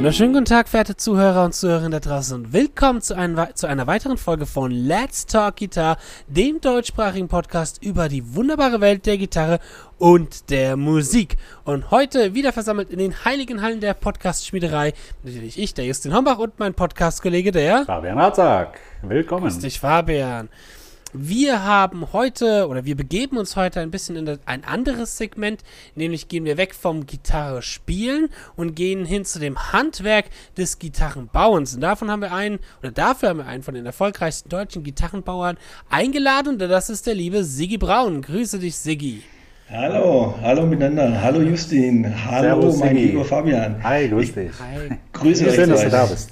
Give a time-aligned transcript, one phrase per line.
[0.00, 3.86] wunderschönen guten Tag, verehrte Zuhörer und Zuhörerinnen da draußen und willkommen zu, ein, zu, einer
[3.86, 9.60] weiteren Folge von Let's Talk Guitar, dem deutschsprachigen Podcast über die wunderbare Welt der Gitarre
[9.98, 11.36] und der Musik.
[11.64, 16.38] Und heute wieder versammelt in den heiligen Hallen der Podcast-Schmiederei natürlich ich, der Justin Hombach
[16.38, 18.80] und mein Podcast-Kollege, der Fabian Ratzak.
[19.02, 19.42] Willkommen.
[19.42, 20.48] Grüß dich, Fabian.
[21.12, 25.64] Wir haben heute oder wir begeben uns heute ein bisschen in ein anderes Segment,
[25.96, 31.74] nämlich gehen wir weg vom Gitarre spielen und gehen hin zu dem Handwerk des Gitarrenbauens.
[31.74, 35.56] Und davon haben wir einen, oder dafür haben wir einen von den erfolgreichsten deutschen Gitarrenbauern
[35.88, 38.22] eingeladen und das ist der liebe Siggi Braun.
[38.22, 39.24] Grüße dich, Siggi.
[39.68, 41.20] Hallo, hallo miteinander.
[41.20, 42.06] Hallo Justin.
[42.24, 43.08] Hallo, Servus, mein Siggi.
[43.08, 43.82] lieber Fabian.
[43.82, 44.52] Hi, grüß dich.
[44.60, 44.96] Hi.
[45.12, 45.54] Grüße euch.
[45.56, 46.30] Schön, dass du da bist.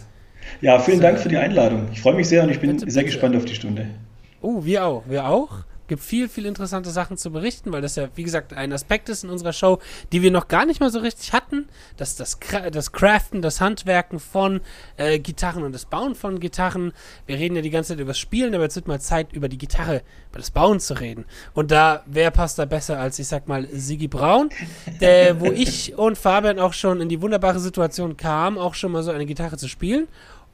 [0.61, 1.89] Ja, vielen Dank für die Einladung.
[1.93, 3.13] Ich freue mich sehr und ich bin bitte, sehr bitte.
[3.13, 3.89] gespannt auf die Stunde.
[4.41, 5.05] Oh, wir auch.
[5.07, 5.65] Wir auch.
[5.89, 9.25] Gibt viel, viel interessante Sachen zu berichten, weil das ja, wie gesagt, ein Aspekt ist
[9.25, 9.79] in unserer Show,
[10.13, 11.67] die wir noch gar nicht mal so richtig hatten.
[11.97, 12.39] Das, das,
[12.71, 14.61] das Craften, das Handwerken von
[14.99, 16.93] äh, Gitarren und das Bauen von Gitarren.
[17.25, 19.49] Wir reden ja die ganze Zeit über das Spielen, aber jetzt wird mal Zeit, über
[19.49, 21.25] die Gitarre, über das Bauen zu reden.
[21.55, 24.51] Und da, wer passt da besser als, ich sag mal, Sigi Braun,
[25.01, 29.03] der, wo ich und Fabian auch schon in die wunderbare Situation kamen, auch schon mal
[29.03, 30.07] so eine Gitarre zu spielen.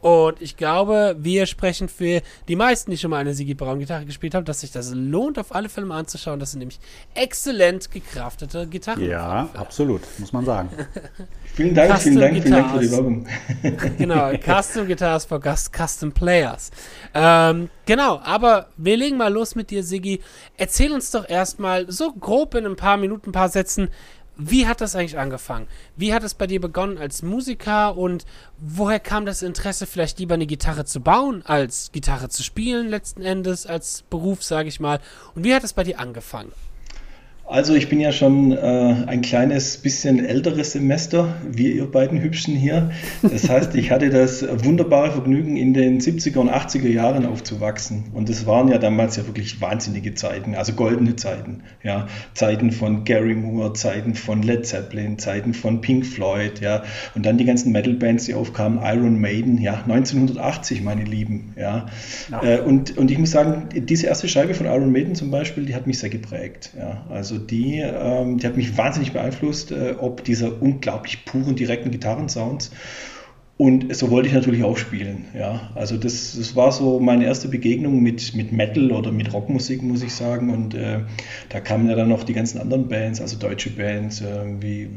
[0.04, 4.04] Und ich glaube, wir sprechen für die meisten, die schon mal eine Sigi Braun Gitarre
[4.04, 6.38] gespielt haben, dass sich das lohnt, auf alle Fälle mal anzuschauen.
[6.38, 6.78] Das sind nämlich
[7.14, 9.02] exzellent gekraftete Gitarren.
[9.02, 10.68] Ja, absolut, muss man sagen.
[11.54, 13.26] vielen Dank, Custom vielen Dank, vielen Dank für die Werbung.
[13.96, 16.70] genau, Custom Guitars for Custom Players.
[17.14, 20.20] Ähm, genau, aber wir legen mal los mit dir, Sigi.
[20.58, 23.88] Erzähl uns doch erstmal so grob in ein paar Minuten, ein paar Sätzen,
[24.36, 25.68] wie hat das eigentlich angefangen?
[25.96, 28.24] Wie hat es bei dir begonnen als Musiker und
[28.58, 33.22] woher kam das Interesse, vielleicht lieber eine Gitarre zu bauen, als Gitarre zu spielen, letzten
[33.22, 35.00] Endes, als Beruf, sage ich mal?
[35.34, 36.52] Und wie hat es bei dir angefangen?
[37.46, 38.56] Also ich bin ja schon äh,
[39.06, 42.90] ein kleines bisschen älteres Semester, wie ihr beiden Hübschen hier.
[43.22, 48.04] Das heißt, ich hatte das wunderbare Vergnügen, in den 70er und 80er Jahren aufzuwachsen.
[48.14, 51.64] Und das waren ja damals ja wirklich wahnsinnige Zeiten, also goldene Zeiten.
[51.82, 56.82] Ja, Zeiten von Gary Moore, Zeiten von Led Zeppelin, Zeiten von Pink Floyd, ja.
[57.14, 61.86] Und dann die ganzen Metal-Bands, die aufkamen, Iron Maiden, ja, 1980, meine Lieben, ja.
[62.30, 62.42] ja.
[62.42, 65.74] Äh, und, und ich muss sagen, diese erste Scheibe von Iron Maiden zum Beispiel, die
[65.74, 67.04] hat mich sehr geprägt, ja.
[67.10, 71.90] Also also die, ähm, die hat mich wahnsinnig beeinflusst, äh, ob dieser unglaublich puren, direkten
[71.90, 72.70] Gitarrensounds
[73.56, 75.26] und so wollte ich natürlich auch spielen.
[75.32, 75.70] Ja.
[75.76, 80.02] Also das, das war so meine erste Begegnung mit, mit Metal oder mit Rockmusik, muss
[80.02, 80.50] ich sagen.
[80.50, 81.02] Und äh,
[81.50, 84.24] da kamen ja dann noch die ganzen anderen Bands, also deutsche Bands äh,
[84.58, 84.88] wie äh,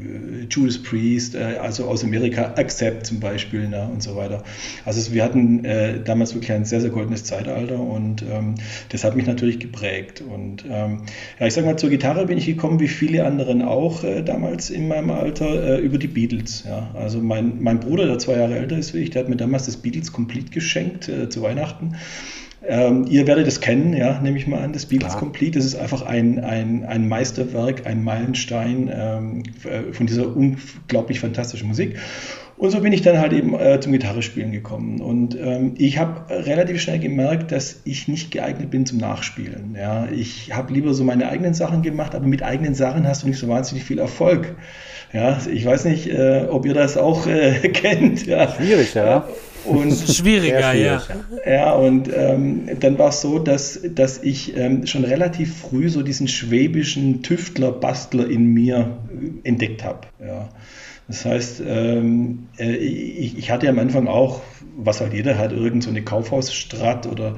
[0.50, 4.42] Judas Priest, äh, also aus Amerika, Accept zum Beispiel na, und so weiter.
[4.84, 8.56] Also wir hatten äh, damals wirklich ein sehr, sehr goldenes Zeitalter und ähm,
[8.88, 10.20] das hat mich natürlich geprägt.
[10.20, 11.02] Und ähm,
[11.38, 14.88] ja, ich sag mal, zur Gitarre bin ich gekommen, wie viele anderen auch damals in
[14.88, 16.64] meinem Alter, über die Beatles.
[16.66, 16.90] Ja.
[16.94, 19.36] Also mein, mein Bruder, der zwei Jahre Jahre älter ist wie ich, der hat mir
[19.36, 21.96] damals das Beatles Complete geschenkt äh, zu Weihnachten.
[22.66, 25.20] Ähm, ihr werdet es kennen, ja, nehme ich mal an, das Beatles Klar.
[25.20, 25.58] Complete.
[25.58, 31.68] Das ist einfach ein, ein, ein Meisterwerk, ein Meilenstein ähm, äh, von dieser unglaublich fantastischen
[31.68, 31.98] Musik.
[32.58, 35.00] Und so bin ich dann halt eben äh, zum Gitarrespielen gekommen.
[35.00, 39.76] Und ähm, ich habe relativ schnell gemerkt, dass ich nicht geeignet bin zum Nachspielen.
[39.78, 40.08] Ja.
[40.10, 43.38] Ich habe lieber so meine eigenen Sachen gemacht, aber mit eigenen Sachen hast du nicht
[43.38, 44.56] so wahnsinnig viel Erfolg.
[45.12, 48.26] Ja, ich weiß nicht, äh, ob ihr das auch äh, kennt.
[48.26, 48.52] Ja.
[48.52, 49.26] Schwierig, ja.
[49.64, 51.02] Und Schwieriger, ja.
[51.46, 56.02] Ja, und ähm, dann war es so, dass, dass ich ähm, schon relativ früh so
[56.02, 58.98] diesen schwäbischen Tüftler, Bastler in mir
[59.44, 60.00] entdeckt habe.
[60.20, 60.48] Ja.
[61.08, 64.42] Das heißt, ähm, äh, ich, ich, hatte am Anfang auch,
[64.76, 67.36] was halt jeder hat, irgend so eine Kaufhausstrat oder,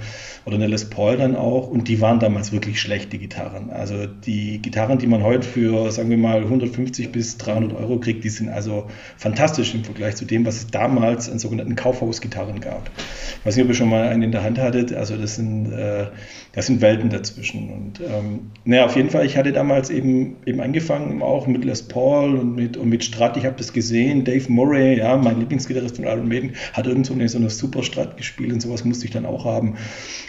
[0.50, 1.68] oder eine Les Paul dann auch.
[1.68, 3.70] Und die waren damals wirklich schlechte Gitarren.
[3.70, 8.24] Also die Gitarren, die man heute für, sagen wir mal, 150 bis 300 Euro kriegt,
[8.24, 12.90] die sind also fantastisch im Vergleich zu dem, was es damals an sogenannten Kaufhausgitarren gab.
[13.38, 14.92] Ich weiß nicht, ob ihr schon mal einen in der Hand hattet.
[14.92, 16.06] Also das sind, äh,
[16.52, 17.70] das sind Welten dazwischen.
[17.70, 21.82] Und ähm, naja, auf jeden Fall, ich hatte damals eben, eben angefangen, auch mit Les
[21.82, 23.36] Paul und mit, und mit Strat.
[23.36, 24.24] Ich habe das gesehen.
[24.24, 28.16] Dave Murray, ja, mein Lieblingsgitarrist von Iron Maiden, hat irgend so eine, so eine Superstrat
[28.16, 29.76] gespielt und sowas musste ich dann auch haben.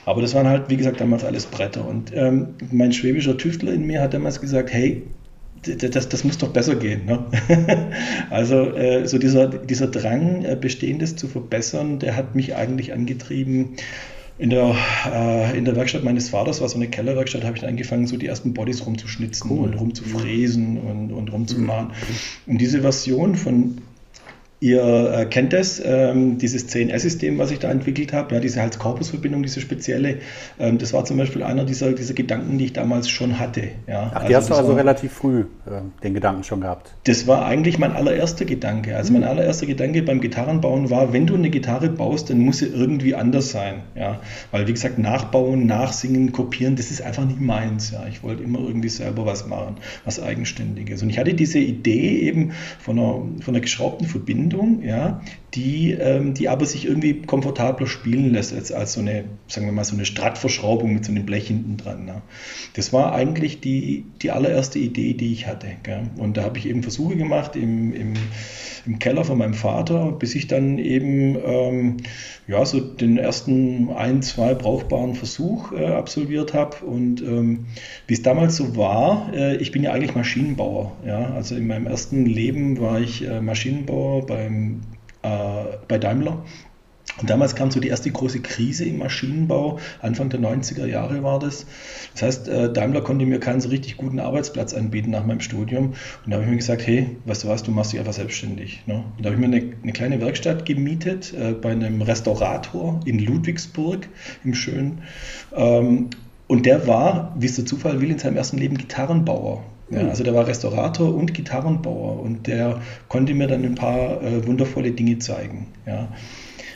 [0.06, 1.88] Aber das waren halt, wie gesagt, damals alles Bretter.
[1.88, 5.04] Und ähm, mein schwäbischer Tüftler in mir hat damals gesagt, hey,
[5.62, 7.06] das, das muss doch besser gehen.
[7.06, 7.24] Ne?
[8.30, 13.76] also äh, so dieser, dieser Drang, äh, Bestehendes zu verbessern, der hat mich eigentlich angetrieben,
[14.42, 14.76] in der,
[15.06, 18.18] äh, in der Werkstatt meines Vaters war so eine Kellerwerkstatt, habe ich dann angefangen, so
[18.18, 19.68] die ersten Bodies rumzuschnitzen cool.
[19.68, 21.90] und rumzufräsen und, und rumzumachen.
[21.90, 22.54] Mhm.
[22.54, 23.78] Und diese Version von
[24.64, 29.42] Ihr äh, kennt das, ähm, dieses CNS-System, was ich da entwickelt habe, ja, diese Hals-Korpus-Verbindung,
[29.42, 30.20] diese spezielle.
[30.60, 33.70] Ähm, das war zum Beispiel einer dieser, dieser Gedanken, die ich damals schon hatte.
[33.88, 34.12] Ja.
[34.14, 36.94] Ach, die also hast du also war, relativ früh äh, den Gedanken schon gehabt?
[37.06, 38.96] Das war eigentlich mein allererster Gedanke.
[38.96, 42.68] Also mein allererster Gedanke beim Gitarrenbauen war, wenn du eine Gitarre baust, dann muss sie
[42.68, 43.82] irgendwie anders sein.
[43.96, 44.20] Ja.
[44.52, 47.90] Weil, wie gesagt, nachbauen, nachsingen, kopieren, das ist einfach nicht meins.
[47.90, 48.06] Ja.
[48.08, 51.02] Ich wollte immer irgendwie selber was machen, was Eigenständiges.
[51.02, 55.22] Und ich hatte diese Idee eben von einer, von einer geschraubten Verbindung Verbindung, ja,
[55.54, 59.74] die, ähm, die aber sich irgendwie komfortabler spielen lässt als, als so eine, sagen wir
[59.74, 62.06] mal, so eine Stratverschraubung mit so einem Blech hinten dran.
[62.06, 62.22] Ne?
[62.74, 65.68] Das war eigentlich die, die allererste Idee, die ich hatte.
[65.84, 66.04] Gell?
[66.18, 68.14] Und da habe ich eben Versuche gemacht im, im,
[68.86, 71.98] im Keller von meinem Vater, bis ich dann eben ähm,
[72.48, 76.78] ja, so den ersten ein, zwei brauchbaren Versuch äh, absolviert habe.
[76.86, 77.66] Und ähm,
[78.08, 80.94] wie es damals so war, äh, ich bin ja eigentlich Maschinenbauer.
[81.06, 81.34] Ja?
[81.34, 84.82] Also in meinem ersten Leben war ich äh, Maschinenbauer beim
[85.24, 86.44] äh, bei Daimler.
[87.20, 89.80] Und damals kam so die erste große Krise im Maschinenbau.
[90.02, 91.66] Anfang der 90er Jahre war das.
[92.14, 95.94] Das heißt, äh, Daimler konnte mir keinen so richtig guten Arbeitsplatz anbieten nach meinem Studium.
[96.26, 98.84] Und da habe ich mir gesagt, hey, weißt du was, du machst dich einfach selbstständig.
[98.86, 99.04] Ne?
[99.18, 103.20] Und da habe ich mir eine, eine, kleine Werkstatt gemietet äh, bei einem Restaurator in
[103.20, 104.08] Ludwigsburg
[104.44, 105.02] im Schönen.
[105.54, 106.10] Ähm,
[106.48, 109.64] und der war, wie es der Zufall will, in seinem ersten Leben Gitarrenbauer.
[109.92, 114.46] Ja, also der war Restaurator und Gitarrenbauer und der konnte mir dann ein paar äh,
[114.48, 115.68] wundervolle Dinge zeigen.
[115.86, 116.08] Ja.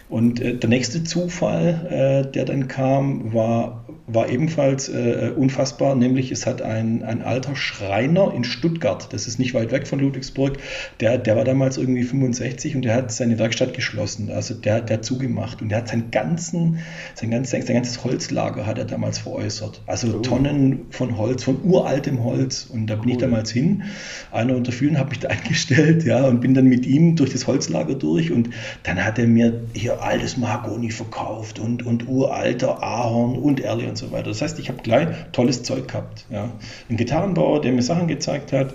[0.07, 6.31] Und äh, der nächste Zufall, äh, der dann kam, war, war ebenfalls äh, unfassbar, nämlich
[6.31, 10.57] es hat ein, ein alter Schreiner in Stuttgart, das ist nicht weit weg von Ludwigsburg,
[11.00, 14.98] der, der war damals irgendwie 65 und der hat seine Werkstatt geschlossen, also der, der
[14.98, 16.80] hat zugemacht und der hat seinen ganzen,
[17.16, 19.81] sein, ganzes, sein ganzes Holzlager hat er damals veräußert.
[19.88, 20.19] Also oh.
[20.19, 23.12] Tonnen von Holz, von uraltem Holz und da bin cool.
[23.13, 23.84] ich damals hin,
[24.31, 27.48] einer unter vielen, habe mich da eingestellt ja, und bin dann mit ihm durch das
[27.48, 28.52] Holzlager durch und
[28.84, 33.97] dann hat er mir hier altes Mahagoni verkauft und, und uralter Ahorn und Erle und
[33.97, 34.30] so weiter.
[34.30, 36.25] Das heißt, ich habe gleich tolles Zeug gehabt.
[36.30, 36.51] Ja.
[36.89, 38.74] Ein Gitarrenbauer, der mir Sachen gezeigt hat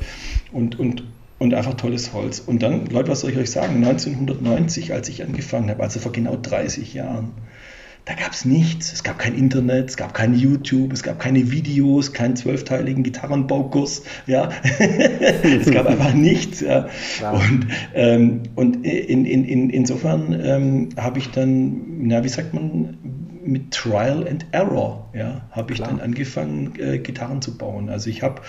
[0.53, 1.05] und, und,
[1.39, 2.41] und einfach tolles Holz.
[2.41, 3.77] Und dann, Leute, was soll ich euch sagen?
[3.77, 7.33] 1990, als ich angefangen habe, also vor genau 30 Jahren,
[8.11, 8.93] da gab es nichts.
[8.93, 14.03] Es gab kein Internet, es gab kein YouTube, es gab keine Videos, keinen zwölfteiligen Gitarrenbaukurs.
[14.27, 14.49] Ja.
[15.45, 16.61] es gab einfach nichts.
[16.61, 16.89] Ja.
[17.31, 22.99] Und, ähm, und in, in, in, insofern ähm, habe ich dann, na, wie sagt man,
[23.45, 25.91] mit Trial and Error ja, habe ich Klar.
[25.91, 27.89] dann angefangen, äh, Gitarren zu bauen.
[27.89, 28.43] Also ich habe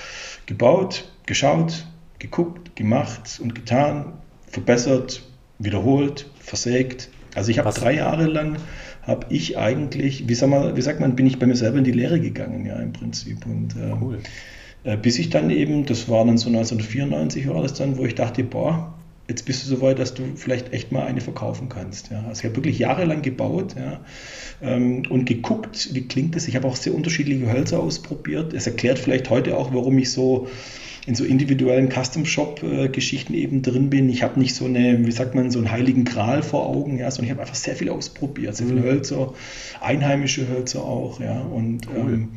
[0.47, 1.85] gebaut, geschaut,
[2.17, 4.13] geguckt, gemacht und getan,
[4.47, 5.21] verbessert,
[5.59, 7.09] wiederholt, versägt.
[7.35, 8.57] Also ich habe drei Jahre lang
[9.01, 11.83] habe ich eigentlich, wie, sag mal, wie sagt man, bin ich bei mir selber in
[11.83, 13.45] die Lehre gegangen, ja, im Prinzip.
[13.45, 14.19] Und äh, cool.
[15.01, 18.43] bis ich dann eben, das war dann so 1994 war das dann, wo ich dachte,
[18.43, 18.93] boah,
[19.27, 22.11] jetzt bist du so weit, dass du vielleicht echt mal eine verkaufen kannst.
[22.11, 22.23] Ja.
[22.27, 24.01] Also ich habe wirklich jahrelang gebaut ja,
[24.61, 26.47] ähm, und geguckt, wie klingt das.
[26.47, 28.53] Ich habe auch sehr unterschiedliche Hölzer ausprobiert.
[28.53, 30.47] Es erklärt vielleicht heute auch, warum ich so
[31.11, 34.09] in so individuellen Custom-Shop-Geschichten eben drin bin.
[34.09, 37.11] Ich habe nicht so eine, wie sagt man, so einen heiligen Gral vor Augen, ja,
[37.11, 38.85] sondern ich habe einfach sehr viel ausprobiert, sehr viele mhm.
[38.85, 39.33] Hölzer,
[39.81, 41.41] einheimische Hölzer auch, ja.
[41.41, 42.13] Und cool.
[42.13, 42.29] ähm,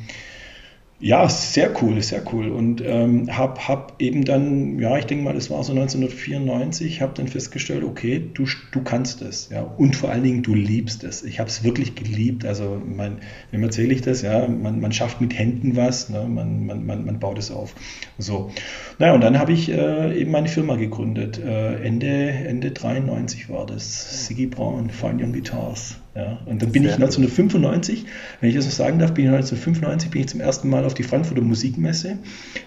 [1.05, 2.49] ja, sehr cool, sehr cool.
[2.49, 7.13] Und ähm, habe hab eben dann, ja, ich denke mal, das war so 1994, habe
[7.15, 9.51] dann festgestellt, okay, du, du kannst es.
[9.51, 11.23] Ja, und vor allen Dingen, du liebst es.
[11.23, 12.47] Ich habe es wirklich geliebt.
[12.47, 13.19] Also, mein,
[13.51, 14.23] wem erzähle ich das?
[14.23, 16.27] Ja, man, man schafft mit Händen was, ne?
[16.27, 17.75] man, man, man, man baut es auf.
[18.17, 18.51] So.
[18.99, 21.39] Naja, und dann habe ich äh, eben meine Firma gegründet.
[21.39, 24.27] Äh, Ende, Ende 93 war das.
[24.27, 25.97] Siggy Braun, Fine Young Guitars.
[26.17, 28.05] Ja, und dann bin ich 1995,
[28.41, 30.95] wenn ich das noch sagen darf, bin ich 1995 bin ich zum ersten Mal auf
[30.95, 32.19] die Frankfurter Musikmesse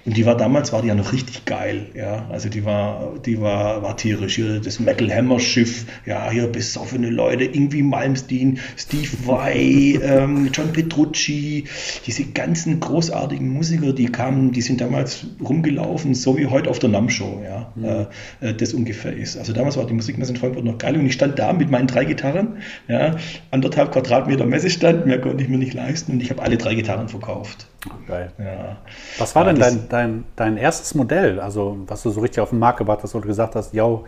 [0.03, 3.39] und die war damals war die ja noch richtig geil, ja, also die war die
[3.39, 9.07] war war tierisch hier das Metal Hammer Schiff, ja hier besoffene Leute, irgendwie Malmsteen, Steve
[9.23, 11.63] Vai, ähm, John Petrucci,
[12.05, 16.89] diese ganzen großartigen Musiker, die kamen, die sind damals rumgelaufen, so wie heute auf der
[16.89, 18.07] NAM Show, ja, mhm.
[18.41, 19.37] äh, das ungefähr ist.
[19.37, 21.87] Also damals war die Musikmesse in Frankfurt noch geil und ich stand da mit meinen
[21.87, 22.57] drei Gitarren,
[22.89, 23.15] ja
[23.51, 27.09] anderthalb Quadratmeter Messestand, mehr konnte ich mir nicht leisten und ich habe alle drei Gitarren
[27.09, 27.67] verkauft.
[28.07, 28.31] Geil.
[28.37, 28.77] Ja.
[29.17, 32.59] Was war denn dein, dein, dein erstes Modell, also was du so richtig auf den
[32.59, 33.99] Markt gebracht hast, wo du gesagt hast, ja,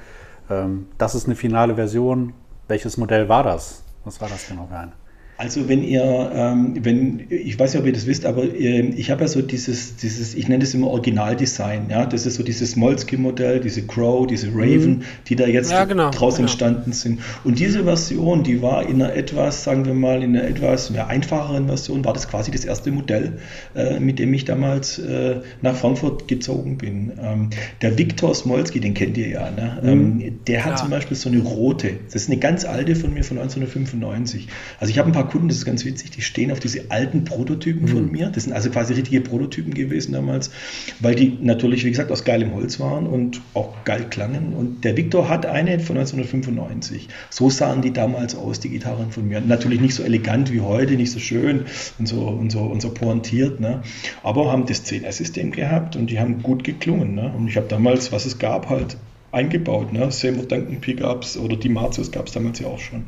[0.50, 2.34] ähm, das ist eine finale Version.
[2.68, 3.84] Welches Modell war das?
[4.06, 4.92] Was war das genau für ein?
[5.40, 9.10] Also wenn ihr, ähm, wenn, ich weiß nicht, ob ihr das wisst, aber äh, ich
[9.10, 12.76] habe ja so dieses, dieses, ich nenne das immer Originaldesign, ja, das ist so dieses
[12.76, 15.02] Molesky-Modell, diese Crow, diese Raven, mhm.
[15.30, 16.48] die da jetzt ja, genau, draus genau.
[16.48, 17.22] entstanden sind.
[17.46, 21.08] Und diese Version, die war in einer etwas, sagen wir mal, in einer etwas ja,
[21.08, 23.40] einfacheren Version, war das quasi das erste Modell,
[23.76, 27.14] äh, mit dem ich damals äh, nach Frankfurt gezogen bin.
[27.18, 27.50] Ähm,
[27.82, 29.80] der Viktor Smolski, den kennt ihr ja, ne?
[29.84, 29.88] Mhm.
[29.88, 30.78] Ähm, der hat ja.
[30.80, 34.50] zum Beispiel so eine rote, das ist eine ganz alte von mir von 1995.
[34.82, 37.24] Also ich habe ein paar Kunden, das ist ganz witzig, die stehen auf diese alten
[37.24, 37.88] Prototypen mhm.
[37.88, 38.30] von mir.
[38.30, 40.52] Das sind also quasi richtige Prototypen gewesen damals,
[41.00, 44.54] weil die natürlich, wie gesagt, aus geilem Holz waren und auch geil klangen.
[44.54, 47.08] Und der Victor hat eine von 1995.
[47.30, 49.42] So sahen die damals aus, die Gitarren von mir.
[49.42, 51.66] Natürlich nicht so elegant wie heute, nicht so schön
[51.98, 53.82] und so, und so, und so pointiert, ne?
[54.24, 57.16] aber haben das 10R-System gehabt und die haben gut geklungen.
[57.16, 57.32] Ne?
[57.36, 58.98] Und ich habe damals, was es gab, halt
[59.32, 59.94] eingebaut.
[59.94, 60.12] Ne?
[60.12, 63.08] Seymour Duncan Pickups oder die Marzius gab es damals ja auch schon.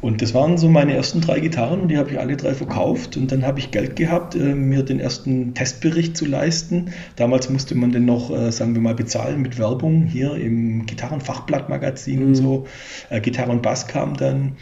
[0.00, 3.16] Und das waren so meine ersten drei Gitarren und die habe ich alle drei verkauft.
[3.16, 6.90] Und dann habe ich Geld gehabt, äh, mir den ersten Testbericht zu leisten.
[7.16, 12.20] Damals musste man den noch, äh, sagen wir mal, bezahlen mit Werbung hier im Gitarrenfachblattmagazin
[12.20, 12.26] mhm.
[12.26, 12.66] und so.
[13.10, 14.56] Äh, Gitarre und Bass kam dann.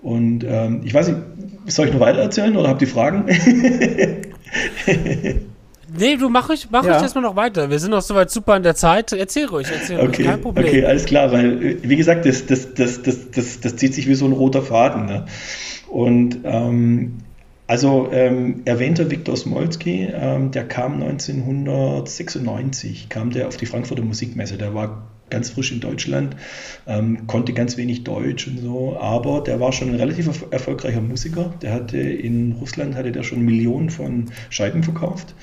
[0.00, 1.18] Und ähm, ich weiß nicht,
[1.66, 3.24] soll ich noch weiter erzählen oder habt ihr Fragen?
[5.98, 6.96] Nee, du mach ich, mach ja.
[6.96, 7.70] ich erstmal noch weiter.
[7.70, 9.12] Wir sind noch soweit super in der Zeit.
[9.12, 10.06] Erzähl ruhig, erzähl okay.
[10.06, 10.66] ruhig, kein Problem.
[10.66, 14.14] Okay, alles klar, weil, wie gesagt, das, das, das, das, das, das zieht sich wie
[14.14, 15.06] so ein roter Faden.
[15.06, 15.26] Ne?
[15.88, 17.18] Und ähm,
[17.66, 24.56] also ähm, erwähnter Viktor Smolski, ähm, der kam 1996, kam der auf die Frankfurter Musikmesse.
[24.56, 26.34] Der war ganz frisch in Deutschland,
[26.86, 31.52] ähm, konnte ganz wenig Deutsch und so, aber der war schon ein relativ erfolgreicher Musiker.
[31.60, 35.34] Der hatte in Russland hatte der schon Millionen von Scheiben verkauft.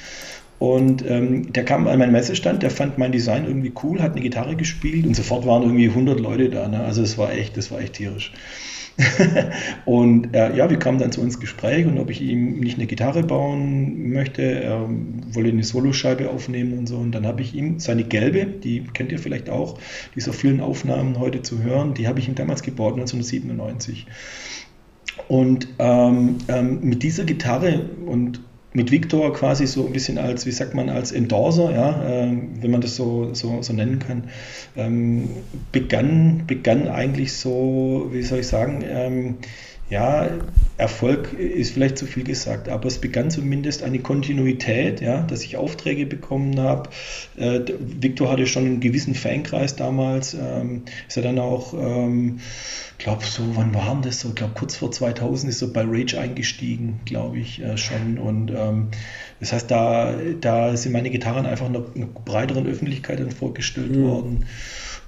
[0.57, 4.21] Und ähm, der kam an meinen Messestand, der fand mein Design irgendwie cool, hat eine
[4.21, 6.67] Gitarre gespielt und sofort waren irgendwie 100 Leute da.
[6.67, 6.81] Ne?
[6.81, 8.31] Also es war echt, das war echt tierisch.
[9.85, 12.87] und äh, ja, wir kamen dann zu uns Gespräch und ob ich ihm nicht eine
[12.87, 14.89] Gitarre bauen möchte, er
[15.33, 16.97] wolle eine Soloscheibe aufnehmen und so.
[16.97, 19.77] Und dann habe ich ihm seine gelbe, die kennt ihr vielleicht auch,
[20.13, 24.07] die ist auf vielen Aufnahmen heute zu hören, die habe ich ihm damals gebaut, 1997.
[25.27, 28.39] Und ähm, ähm, mit dieser Gitarre und
[28.75, 32.71] mit Victor quasi so ein bisschen als, wie sagt man, als Endorser, ja, äh, wenn
[32.71, 34.25] man das so, so, so nennen kann,
[34.75, 35.29] ähm,
[35.71, 39.35] begann, begann eigentlich so, wie soll ich sagen, ähm,
[39.89, 40.29] ja,
[40.77, 45.57] Erfolg ist vielleicht zu viel gesagt, aber es begann zumindest eine Kontinuität, ja, dass ich
[45.57, 46.89] Aufträge bekommen habe.
[47.37, 52.39] Äh, Victor hatte schon einen gewissen Fankreis damals, ähm, ist er dann auch, ähm,
[52.97, 54.29] glaube so, wann war das so?
[54.29, 58.17] Ich glaube kurz vor 2000 ist er bei Rage eingestiegen, glaube ich äh, schon.
[58.17, 58.89] Und ähm,
[59.39, 64.03] das heißt, da, da sind meine Gitarren einfach einer, einer breiteren Öffentlichkeit dann vorgestellt mhm.
[64.03, 64.45] worden.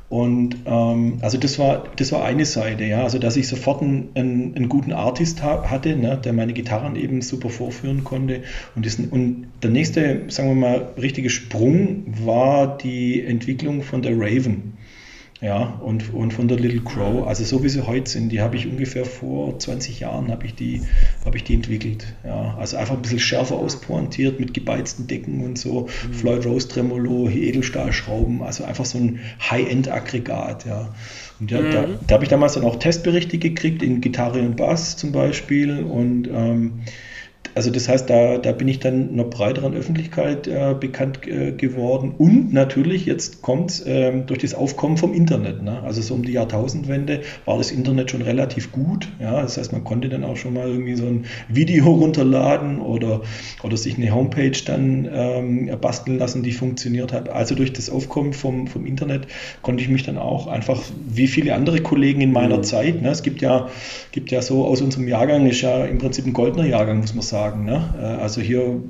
[0.10, 4.10] Und ähm, also das war, das war eine Seite, ja, also dass ich sofort einen,
[4.16, 8.44] einen, einen guten Artist ha hatte, ne, der meine Gitarren eben super vorführen konnte.
[8.76, 14.14] Und, das, und der nächste, sagen wir mal, richtige Sprung war die Entwicklung von der
[14.18, 14.77] Raven.
[15.40, 18.56] Ja, und, und von der Little Crow, also so wie sie heute sind, die habe
[18.56, 20.82] ich ungefähr vor 20 Jahren habe ich die,
[21.26, 22.06] habe ich die entwickelt.
[22.24, 26.14] Ja, also einfach ein bisschen schärfer auspointiert mit gebeizten Decken und so, mhm.
[26.14, 30.90] Floyd Rose Tremolo, Edelstahlschrauben, also einfach so ein High-End-Aggregat, ja.
[31.40, 31.72] Und ja, mhm.
[31.72, 35.84] da, da habe ich damals dann auch Testberichte gekriegt in Gitarre und Bass zum Beispiel
[35.84, 36.82] und ähm,
[37.58, 42.14] also das heißt, da, da bin ich dann einer breiteren Öffentlichkeit äh, bekannt äh, geworden.
[42.16, 45.64] Und natürlich, jetzt kommt äh, durch das Aufkommen vom Internet.
[45.64, 45.82] Ne?
[45.82, 49.08] Also so um die Jahrtausendwende war das Internet schon relativ gut.
[49.20, 49.42] Ja?
[49.42, 53.22] Das heißt, man konnte dann auch schon mal irgendwie so ein Video runterladen oder,
[53.64, 57.28] oder sich eine Homepage dann ähm, basteln lassen, die funktioniert hat.
[57.28, 59.26] Also durch das Aufkommen vom, vom Internet
[59.64, 62.64] konnte ich mich dann auch einfach, wie viele andere Kollegen in meiner mhm.
[62.64, 63.10] Zeit, ne?
[63.10, 63.70] es gibt ja,
[64.12, 67.24] gibt ja so aus unserem Jahrgang, ist ja im Prinzip ein goldener Jahrgang, muss man
[67.24, 67.66] sagen sagen.
[67.66, 67.94] Ne?
[68.00, 68.82] Äh, also hier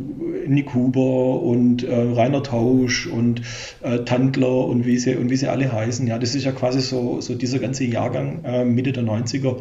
[0.48, 3.42] Nick Huber und äh, Rainer Tausch und
[3.82, 6.08] äh, Tandler und wie, sie, und wie sie alle heißen.
[6.08, 9.58] Ja, das ist ja quasi so, so dieser ganze Jahrgang äh, Mitte der 90er.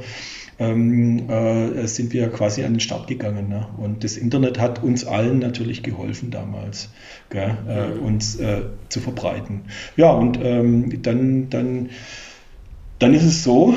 [0.59, 3.51] Ähm, äh, sind wir quasi an den Start gegangen.
[3.51, 3.67] Ne?
[3.77, 6.89] Und das Internet hat uns allen natürlich geholfen damals,
[7.29, 8.03] gell, äh, mhm.
[8.03, 8.39] uns
[8.89, 9.65] zu verbreiten.
[9.97, 11.91] Ja, und ähm, dann, dann,
[12.99, 13.75] dann ist es so,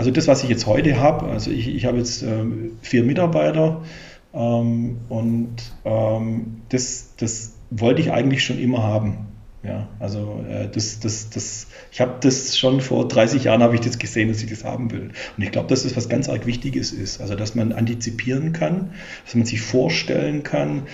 [0.00, 3.82] also das, was ich jetzt heute habe, also ich, ich habe jetzt ähm, vier Mitarbeiter,
[4.32, 9.26] ähm, und ähm, das, das wollte ich eigentlich schon immer haben.
[9.62, 13.82] Ja, also äh, das, das, das, ich habe das schon vor 30 Jahren habe ich
[13.82, 15.10] das gesehen, dass ich das haben will.
[15.36, 17.20] Und ich glaube, dass das was ganz arg Wichtiges ist.
[17.20, 18.92] Also dass man antizipieren kann,
[19.24, 20.84] dass man sich vorstellen kann.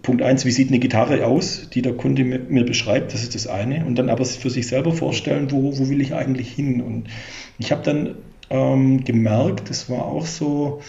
[0.00, 3.34] Punkt eins, wie sieht eine Gitarre aus, die der Kunde mir, mir beschreibt, das ist
[3.34, 3.84] das eine.
[3.84, 6.80] Und dann aber für sich selber vorstellen, wo, wo will ich eigentlich hin.
[6.80, 7.08] Und
[7.58, 8.14] ich habe dann
[8.50, 10.80] ähm, gemerkt, das war auch so,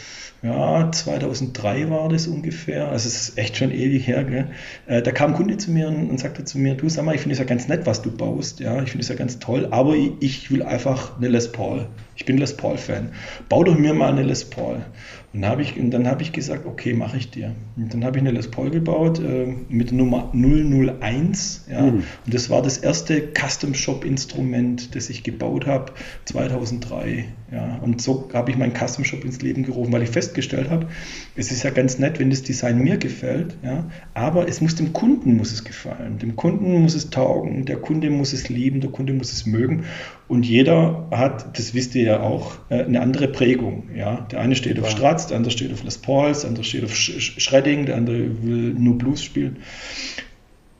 [0.41, 4.47] ja, 2003 war das ungefähr, also es ist echt schon ewig her, gell?
[4.87, 7.13] Äh, da kam ein Kunde zu mir und, und, sagte zu mir, du sag mal,
[7.13, 9.37] ich finde es ja ganz nett, was du baust, ja, ich finde es ja ganz
[9.37, 11.85] toll, aber ich, ich, will einfach eine Les Paul.
[12.21, 13.13] Ich bin Les Paul-Fan.
[13.49, 14.85] Bau doch mir mal eine Les Paul.
[15.33, 17.55] Und, hab ich, und dann habe ich gesagt, okay, mache ich dir.
[17.77, 21.65] Und dann habe ich eine Les Paul gebaut äh, mit der Nummer 001.
[21.71, 22.03] Ja, mhm.
[22.25, 25.93] Und das war das erste Custom-Shop-Instrument, das ich gebaut habe
[26.25, 27.25] 2003.
[27.51, 30.87] Ja, und so habe ich meinen Custom-Shop ins Leben gerufen, weil ich festgestellt habe,
[31.35, 34.93] es ist ja ganz nett, wenn das Design mir gefällt, ja, aber es muss dem
[34.93, 36.17] Kunden muss es gefallen.
[36.19, 39.85] Dem Kunden muss es taugen, der Kunde muss es lieben, der Kunde muss es mögen.
[40.31, 43.89] Und jeder hat, das wisst ihr ja auch, äh, eine andere Prägung.
[43.93, 44.21] Ja?
[44.31, 46.95] Der eine steht auf Stratz, der andere steht auf Les Pauls, der andere steht auf
[46.95, 49.57] Shredding, der andere will nur Blues spielen.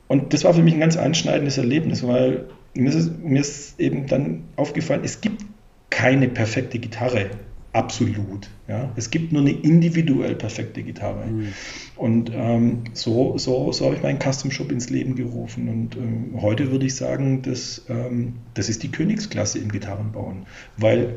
[0.08, 4.06] Und das war für mich ein ganz einschneidendes Erlebnis, weil mir ist, mir ist eben
[4.06, 5.44] dann aufgefallen, es gibt
[5.90, 7.28] keine perfekte Gitarre
[7.72, 8.48] absolut.
[8.68, 8.90] Ja?
[8.96, 11.26] Es gibt nur eine individuell perfekte Gitarre.
[11.26, 11.48] Mhm.
[11.96, 15.68] Und ähm, so, so, so habe ich meinen Custom Shop ins Leben gerufen.
[15.68, 21.14] Und ähm, heute würde ich sagen, dass, ähm, das ist die Königsklasse im Gitarrenbauen, weil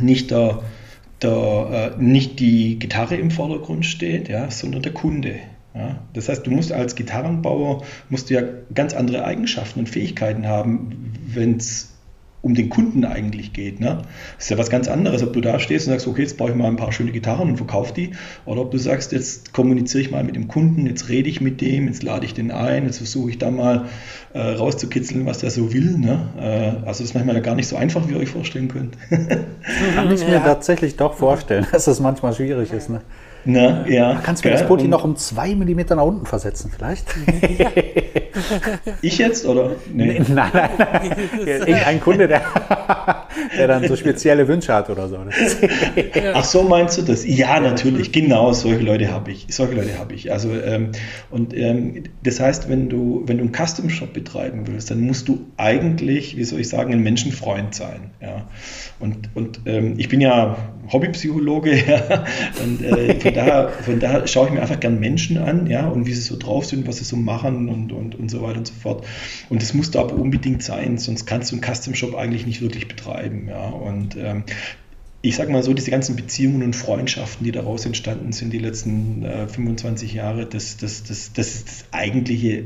[0.00, 0.62] nicht, der,
[1.22, 5.36] der, äh, nicht die Gitarre im Vordergrund steht, ja, sondern der Kunde.
[5.74, 10.46] Ja, das heißt, du musst als Gitarrenbauer musst du ja ganz andere Eigenschaften und Fähigkeiten
[10.46, 11.95] haben, wenn es
[12.46, 13.80] um den Kunden eigentlich geht.
[13.80, 13.98] Ne?
[14.36, 16.50] Das ist ja was ganz anderes, ob du da stehst und sagst, okay, jetzt brauche
[16.50, 18.12] ich mal ein paar schöne Gitarren und verkaufe die,
[18.44, 21.60] oder ob du sagst, jetzt kommuniziere ich mal mit dem Kunden, jetzt rede ich mit
[21.60, 23.86] dem, jetzt lade ich den ein, jetzt versuche ich da mal
[24.32, 25.98] äh, rauszukitzeln, was der so will.
[25.98, 26.28] Ne?
[26.38, 28.96] Äh, also das ist manchmal gar nicht so einfach, wie ihr euch vorstellen könnt.
[29.10, 30.40] Kann ich mir ja.
[30.40, 32.90] tatsächlich doch vorstellen, dass das manchmal schwierig ist.
[32.90, 33.00] Ne?
[33.46, 34.20] Na, ja.
[34.24, 37.06] Kannst du mir das Poti noch um zwei Millimeter nach unten versetzen, vielleicht?
[37.58, 37.70] Ja.
[39.02, 39.76] ich jetzt, oder?
[39.92, 40.20] Nee.
[40.28, 41.16] Nein, nein, nein.
[41.46, 42.42] Irgendein Kunde, der,
[43.56, 45.18] der dann so spezielle Wünsche hat oder so.
[46.34, 47.24] Ach so, meinst du das?
[47.26, 49.46] Ja, natürlich, genau, solche Leute habe ich.
[49.48, 50.32] Solche Leute habe ich.
[50.32, 50.90] Also, ähm,
[51.30, 55.46] und ähm, das heißt, wenn du, wenn du einen Custom-Shop betreiben willst, dann musst du
[55.56, 58.10] eigentlich, wie soll ich sagen, ein Menschenfreund sein.
[58.20, 58.48] Ja.
[58.98, 60.56] Und, und ähm, ich bin ja
[60.92, 62.24] Hobbypsychologe, ja,
[62.62, 66.06] und äh, von, daher, von daher schaue ich mir einfach gern Menschen an, ja, und
[66.06, 68.66] wie sie so drauf sind, was sie so machen und, und, und so weiter und
[68.66, 69.06] so fort.
[69.48, 72.60] Und das muss da aber unbedingt sein, sonst kannst du einen Custom Shop eigentlich nicht
[72.60, 73.68] wirklich betreiben, ja.
[73.68, 74.44] Und ähm,
[75.28, 79.24] ich sage mal so, diese ganzen Beziehungen und Freundschaften, die daraus entstanden sind, die letzten
[79.24, 82.64] äh, 25 Jahre, das, das, das, das ist das Eigentliche,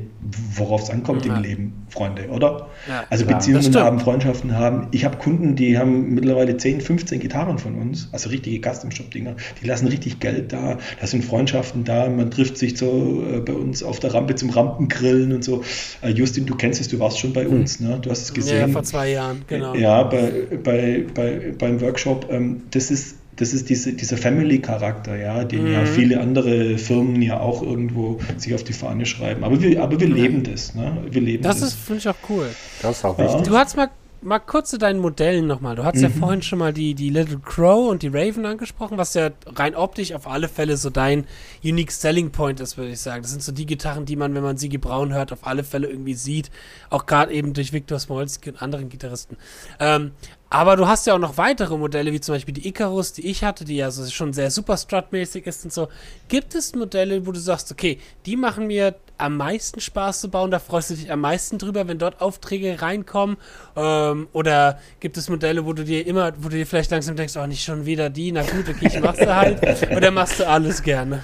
[0.55, 1.37] worauf es ankommt ja.
[1.37, 2.69] im Leben, Freunde, oder?
[2.87, 3.38] Ja, also klar.
[3.38, 4.88] Beziehungen haben, Freundschaften haben.
[4.90, 9.66] Ich habe Kunden, die haben mittlerweile 10, 15 Gitarren von uns, also richtige Custom-Shop-Dinger, die
[9.66, 13.83] lassen richtig Geld da, da sind Freundschaften da, man trifft sich so äh, bei uns
[13.83, 15.62] auf der Rampe zum Rampengrillen und so.
[16.03, 17.53] Äh, Justin, du kennst es, du warst schon bei hm.
[17.53, 17.99] uns, ne?
[18.03, 18.61] du hast es gesehen.
[18.61, 19.75] Ja, vor zwei Jahren, genau.
[19.75, 20.31] Ja, bei,
[20.62, 22.27] bei, bei, beim Workshop.
[22.31, 25.72] Ähm, das ist, das ist diese, dieser Family-Charakter, ja, den mhm.
[25.72, 29.44] ja viele andere Firmen ja auch irgendwo sich auf die Fahne schreiben.
[29.44, 30.98] Aber wir, aber wir leben das, ne?
[31.10, 31.60] Wir leben das.
[31.60, 32.46] Das finde ich auch cool.
[32.82, 33.42] Das ist auch wichtig.
[33.42, 33.88] Du hast mal
[34.22, 35.76] mal kurz zu deinen Modellen nochmal.
[35.76, 36.02] Du hast mhm.
[36.02, 39.74] ja vorhin schon mal die, die Little Crow und die Raven angesprochen, was ja rein
[39.74, 41.26] optisch auf alle Fälle so dein
[41.64, 43.22] Unique Selling Point ist, würde ich sagen.
[43.22, 45.88] Das sind so die Gitarren, die man, wenn man Sigi Braun hört, auf alle Fälle
[45.88, 46.50] irgendwie sieht.
[46.90, 49.36] Auch gerade eben durch Victor Smolski und anderen Gitarristen.
[49.78, 50.12] Ähm,
[50.52, 53.44] aber du hast ja auch noch weitere Modelle, wie zum Beispiel die Icarus, die ich
[53.44, 55.88] hatte, die ja so schon sehr super strut-mäßig ist und so.
[56.26, 60.50] Gibt es Modelle, wo du sagst, okay, die machen mir am meisten Spaß zu bauen,
[60.50, 63.36] da freust du dich am meisten drüber, wenn dort Aufträge reinkommen?
[63.76, 67.36] Ähm, oder gibt es Modelle, wo du dir immer, wo du dir vielleicht langsam denkst,
[67.36, 69.60] oh, nicht schon wieder die, na gut, okay, ich mach's halt.
[69.96, 71.22] oder machst du alles gerne?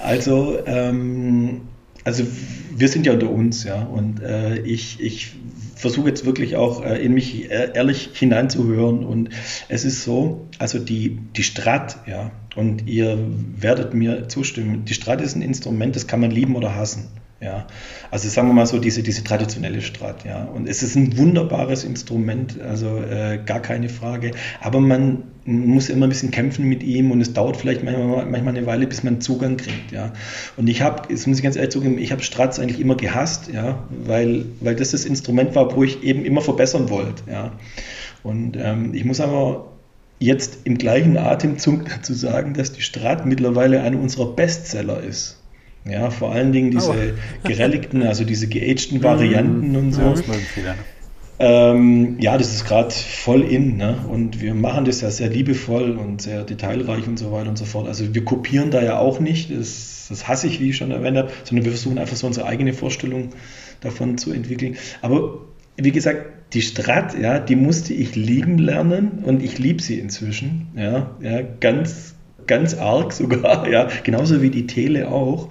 [0.00, 1.62] Also, ähm,
[2.04, 2.24] also
[2.74, 5.34] wir sind ja unter uns, ja, und äh, ich, ich
[5.76, 9.04] versuche jetzt wirklich auch äh, in mich äh, ehrlich hineinzuhören.
[9.04, 9.28] Und
[9.68, 13.18] es ist so, also die, die Strat, ja, und ihr
[13.56, 17.08] werdet mir zustimmen, die Strat ist ein Instrument, das kann man lieben oder hassen.
[17.38, 17.66] Ja,
[18.10, 20.44] also sagen wir mal so diese, diese traditionelle Strat, ja.
[20.44, 24.30] Und es ist ein wunderbares Instrument, also äh, gar keine Frage.
[24.62, 28.56] Aber man muss immer ein bisschen kämpfen mit ihm und es dauert vielleicht manchmal, manchmal
[28.56, 30.14] eine Weile, bis man Zugang kriegt, ja.
[30.56, 33.50] Und ich habe, das muss ich ganz ehrlich zugeben, ich habe Strats eigentlich immer gehasst,
[33.52, 37.52] ja, weil, weil das das Instrument war, wo ich eben immer verbessern wollte, ja.
[38.22, 39.72] Und ähm, ich muss aber
[40.18, 45.42] jetzt im gleichen Atemzug dazu sagen, dass die Strat mittlerweile einer unserer Bestseller ist.
[45.88, 47.48] Ja, vor allen Dingen diese oh.
[47.48, 50.00] gerelligten, also diese geagten Varianten mm, und so.
[50.00, 50.74] Ja,
[51.38, 53.76] ähm, ja, das ist gerade voll in.
[53.76, 54.04] Ne?
[54.08, 57.66] Und wir machen das ja sehr liebevoll und sehr detailreich und so weiter und so
[57.66, 57.86] fort.
[57.86, 61.18] Also wir kopieren da ja auch nicht, das, das hasse ich, wie ich schon erwähnt
[61.18, 63.30] habe, sondern wir versuchen einfach so unsere eigene Vorstellung
[63.80, 64.76] davon zu entwickeln.
[65.02, 65.38] Aber
[65.76, 70.68] wie gesagt, die Strat, ja, die musste ich lieben lernen und ich liebe sie inzwischen.
[70.74, 75.48] Ja, ja, ganz ganz arg sogar, ja, genauso wie die Tele auch.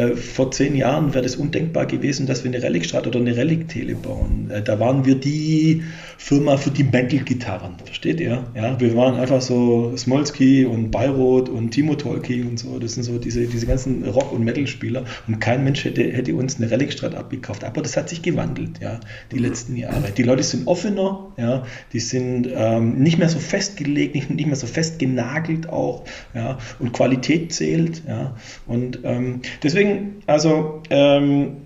[0.00, 3.94] Äh, vor zehn Jahren wäre das undenkbar gewesen, dass wir eine Relic-Strat oder eine Relic-Tele
[3.94, 4.50] bauen.
[4.50, 5.82] Äh, da waren wir die
[6.16, 8.44] Firma für die Metal-Gitarren, versteht ihr?
[8.54, 12.78] Ja, wir waren einfach so Smolsky und Bayreuth und Timo Tolki und so.
[12.78, 15.04] Das sind so diese, diese ganzen Rock- und Metal-Spieler.
[15.26, 17.64] Und kein Mensch hätte, hätte uns eine Relic-Strat abgekauft.
[17.64, 19.00] Aber das hat sich gewandelt, ja,
[19.32, 20.12] die letzten Jahre.
[20.16, 24.56] Die Leute sind offener, ja, die sind ähm, nicht mehr so festgelegt, nicht, nicht mehr
[24.56, 28.34] so festgenagelt auch, ja, und Qualität zählt, ja.
[28.66, 31.56] Und ähm, deswegen deswegen, also ähm,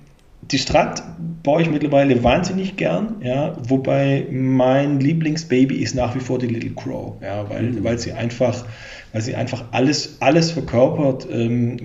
[0.51, 1.03] die Strat
[1.43, 6.71] baue ich mittlerweile wahnsinnig gern, ja, wobei mein Lieblingsbaby ist nach wie vor die Little
[6.71, 7.85] Crow, ja, weil, mhm.
[7.85, 8.65] weil sie einfach,
[9.13, 11.79] weil sie einfach alles, alles verkörpert, ähm,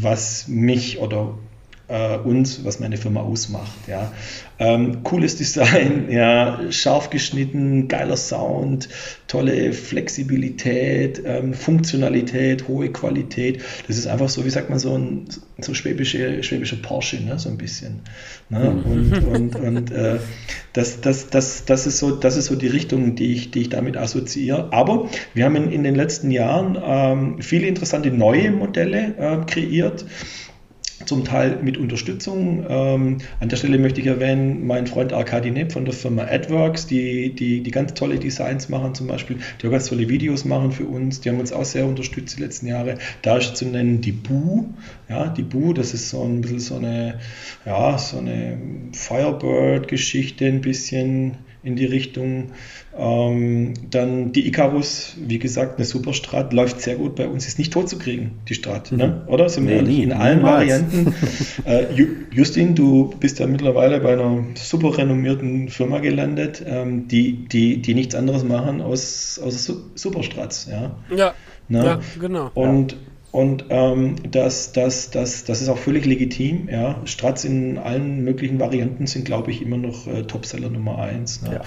[0.00, 1.34] was mich oder
[1.92, 3.86] äh, uns, was meine Firma ausmacht.
[3.86, 4.12] Ja.
[4.58, 8.88] Ähm, cooles Design, ja, scharf geschnitten, geiler Sound,
[9.28, 13.62] tolle Flexibilität, ähm, Funktionalität, hohe Qualität.
[13.86, 15.26] Das ist einfach so, wie sagt man, so ein
[15.60, 18.00] so schwäbische, schwäbische Porsche, ne, so ein bisschen.
[18.48, 18.70] Ne?
[18.70, 18.92] Mhm.
[18.92, 20.18] Und, und, und äh,
[20.72, 23.68] das, das, das, das, ist so, das ist so die Richtung, die ich, die ich
[23.68, 24.72] damit assoziiere.
[24.72, 30.06] Aber wir haben in, in den letzten Jahren ähm, viele interessante neue Modelle äh, kreiert
[31.06, 32.64] zum Teil mit Unterstützung.
[32.68, 36.86] Ähm, an der Stelle möchte ich erwähnen, mein Freund Arkadi Nepp von der Firma AdWorks,
[36.86, 40.72] die, die, die ganz tolle Designs machen zum Beispiel, die auch ganz tolle Videos machen
[40.72, 41.20] für uns.
[41.20, 42.98] Die haben uns auch sehr unterstützt die letzten Jahre.
[43.22, 44.66] Da ist zu nennen die Bu.
[45.08, 47.20] Ja, die Bu, das ist so ein bisschen so eine,
[47.66, 48.58] ja, so eine
[48.92, 52.50] Firebird-Geschichte ein bisschen in die Richtung.
[52.98, 57.58] Ähm, dann die Icarus, wie gesagt, eine super Strat, läuft sehr gut bei uns, ist
[57.58, 59.06] nicht tot zu kriegen, die Strat, ne?
[59.06, 59.12] mhm.
[59.12, 59.22] ne?
[59.28, 59.48] oder?
[59.48, 60.70] Sind wir nee, nie, in allen niemals.
[60.70, 61.14] Varianten.
[61.64, 61.86] äh,
[62.30, 67.94] Justin, du bist ja mittlerweile bei einer super renommierten Firma gelandet, ähm, die, die, die
[67.94, 70.68] nichts anderes machen aus, aus Superstrats.
[70.70, 71.34] Ja, ja,
[71.68, 71.84] ne?
[71.84, 72.50] ja genau.
[72.54, 72.98] Und ja.
[73.32, 76.68] Und ähm, das, das, das, das ist auch völlig legitim.
[76.70, 77.00] Ja.
[77.06, 81.42] Strats in allen möglichen Varianten sind, glaube ich, immer noch äh, Topseller Nummer 1.
[81.42, 81.54] Ne?
[81.54, 81.60] Ja.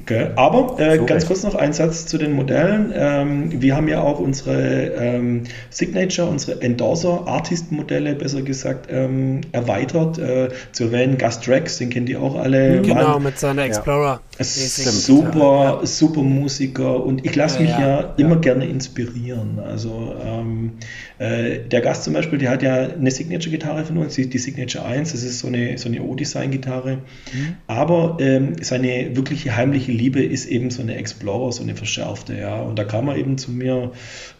[0.00, 0.30] Okay.
[0.34, 1.26] Aber äh, so ganz recht.
[1.28, 2.92] kurz noch ein Satz zu den Modellen.
[2.94, 10.18] Ähm, wir haben ja auch unsere ähm, Signature, unsere Endorser-Artist-Modelle, besser gesagt, ähm, erweitert.
[10.18, 12.82] Äh, zu erwähnen, Gus Drax, den kennt ihr auch alle.
[12.82, 13.22] Genau, Mann.
[13.22, 14.20] mit seiner Explorer.
[14.31, 14.31] Ja.
[14.38, 15.86] Super, ja.
[15.86, 19.58] super Musiker und ich lasse mich ja, ja immer gerne inspirieren.
[19.58, 20.72] Also ähm,
[21.18, 24.86] äh, der Gast zum Beispiel, der hat ja eine Signature-Gitarre von uns, die, die, Signature
[24.86, 26.96] 1, das ist so eine, so eine O-Design-Gitarre.
[27.32, 27.54] Mhm.
[27.66, 32.62] Aber ähm, seine wirkliche heimliche Liebe ist eben so eine Explorer, so eine verschärfte, ja.
[32.62, 33.92] Und da kam er eben zu mir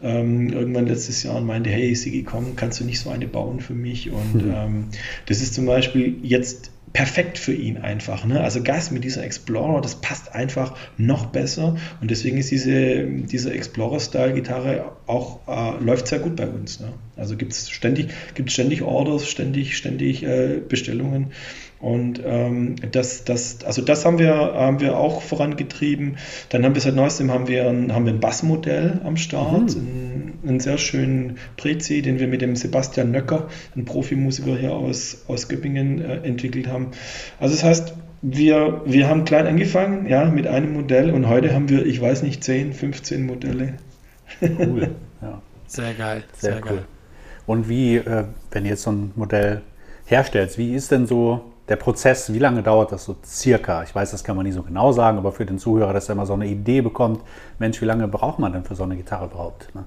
[0.03, 3.61] ähm, irgendwann letztes Jahr und meinte, hey Sigi, komm, kannst du nicht so eine bauen
[3.61, 4.11] für mich?
[4.11, 4.55] Und mhm.
[4.55, 4.85] ähm,
[5.27, 8.25] das ist zum Beispiel jetzt perfekt für ihn einfach.
[8.25, 8.41] Ne?
[8.41, 13.53] Also Gas mit dieser Explorer, das passt einfach noch besser und deswegen ist diese, diese
[13.53, 16.81] Explorer-Style-Gitarre auch, äh, läuft sehr gut bei uns.
[16.81, 16.93] Ne?
[17.17, 21.33] Also gibt es ständig, gibt's ständig Orders, ständig, ständig äh, Bestellungen
[21.83, 26.17] und ähm, das, das, also das haben wir, haben wir auch vorangetrieben.
[26.51, 29.81] Dann haben wir seit neuestem haben wir ein, haben wir ein Bassmodell am Start, mhm.
[29.81, 35.25] einen, einen, sehr schönen Prezi, den wir mit dem Sebastian Nöcker, einem Profimusiker hier aus,
[35.29, 36.89] aus Göppingen, äh, entwickelt haben.
[37.39, 41.69] Also das heißt, wir, wir haben klein angefangen, ja, mit einem Modell und heute haben
[41.69, 43.75] wir, ich weiß nicht, 10, 15 Modelle.
[44.41, 45.43] Cool, ja.
[45.67, 46.77] Sehr geil, sehr, sehr cool.
[46.77, 46.85] Geil.
[47.47, 49.63] Und wie, äh, wenn ihr jetzt so ein Modell
[50.07, 53.83] herstellt, wie ist denn so der Prozess, wie lange dauert das so circa?
[53.83, 56.15] Ich weiß, das kann man nicht so genau sagen, aber für den Zuhörer, dass er
[56.15, 57.23] immer so eine Idee bekommt,
[57.59, 59.75] Mensch, wie lange braucht man denn für so eine Gitarre überhaupt?
[59.75, 59.85] Ne?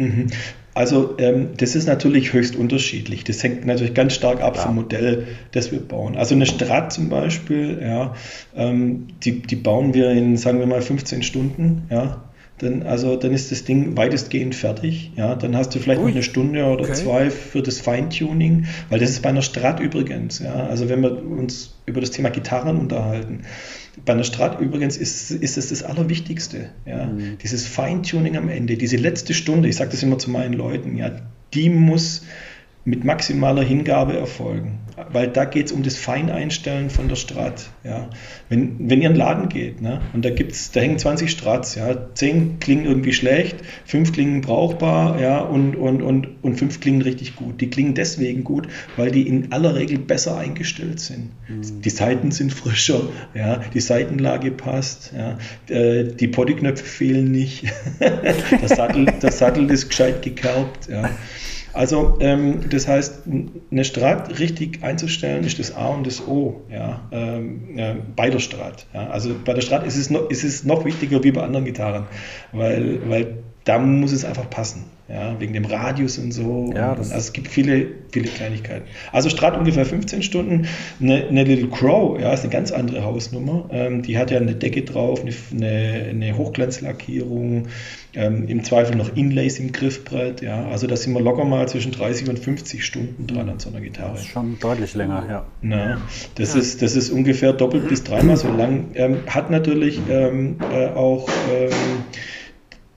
[0.00, 0.26] Mhm.
[0.72, 3.24] Also ähm, das ist natürlich höchst unterschiedlich.
[3.24, 4.62] Das hängt natürlich ganz stark ab ja.
[4.62, 6.16] vom Modell, das wir bauen.
[6.16, 8.14] Also eine Strat zum Beispiel, ja,
[8.54, 12.29] ähm, die, die bauen wir in, sagen wir mal, 15 Stunden, ja,
[12.60, 15.12] dann, also, dann ist das Ding weitestgehend fertig.
[15.16, 16.94] Ja, dann hast du vielleicht Ui, noch eine Stunde oder okay.
[16.94, 20.38] zwei für das Feintuning, weil das ist bei einer Strat übrigens.
[20.40, 23.42] Ja, also wenn wir uns über das Thema Gitarren unterhalten,
[24.04, 26.70] bei einer Strat übrigens ist, ist es das Allerwichtigste.
[26.86, 27.38] Ja, mhm.
[27.42, 31.10] dieses Feintuning am Ende, diese letzte Stunde, ich sage das immer zu meinen Leuten, ja,
[31.54, 32.22] die muss
[32.84, 34.78] mit maximaler Hingabe erfolgen.
[35.12, 37.70] Weil da geht es um das Feineinstellen von der Strat.
[37.84, 38.10] Ja.
[38.48, 41.74] Wenn, wenn ihr in den Laden geht ne, und da, gibt's, da hängen 20 Strats,
[41.74, 47.02] ja, 10 klingen irgendwie schlecht, 5 klingen brauchbar ja, und, und, und, und 5 klingen
[47.02, 47.60] richtig gut.
[47.60, 51.30] Die klingen deswegen gut, weil die in aller Regel besser eingestellt sind.
[51.48, 51.82] Mhm.
[51.82, 53.02] Die Seiten sind frischer,
[53.34, 55.38] ja, die Seitenlage passt, ja,
[55.74, 57.64] äh, die Bodyknöpfe fehlen nicht,
[58.00, 60.88] der, Sattel, der Sattel ist gescheit gekerbt.
[60.88, 61.10] Ja.
[61.72, 63.22] Also ähm, das heißt,
[63.70, 68.40] eine Strat richtig einzustellen ist das A und das O ja, ähm, ja, bei der
[68.40, 68.86] Strat.
[68.92, 69.08] Ja.
[69.08, 72.06] Also bei der Strat ist es, noch, ist es noch wichtiger wie bei anderen Gitarren,
[72.52, 74.84] weil, weil da muss es einfach passen.
[75.12, 76.72] Ja, wegen dem Radius und so.
[76.72, 78.84] Ja, und, also es gibt viele, viele Kleinigkeiten.
[79.10, 80.68] Also Strat ungefähr 15 Stunden.
[81.00, 83.68] Eine, eine Little Crow, ja, ist eine ganz andere Hausnummer.
[83.72, 87.66] Ähm, die hat ja eine Decke drauf, eine, eine Hochglanzlackierung,
[88.14, 90.42] ähm, im Zweifel noch Inlays im Griffbrett.
[90.42, 93.70] Ja, also da sind wir locker mal zwischen 30 und 50 Stunden dran an so
[93.70, 94.12] einer Gitarre.
[94.12, 95.46] Das ist schon deutlich länger, ja.
[95.60, 96.00] Na,
[96.36, 96.60] das, ja.
[96.60, 98.90] Ist, das ist ungefähr doppelt bis dreimal so lang.
[98.94, 101.70] Ähm, hat natürlich ähm, äh, auch ähm,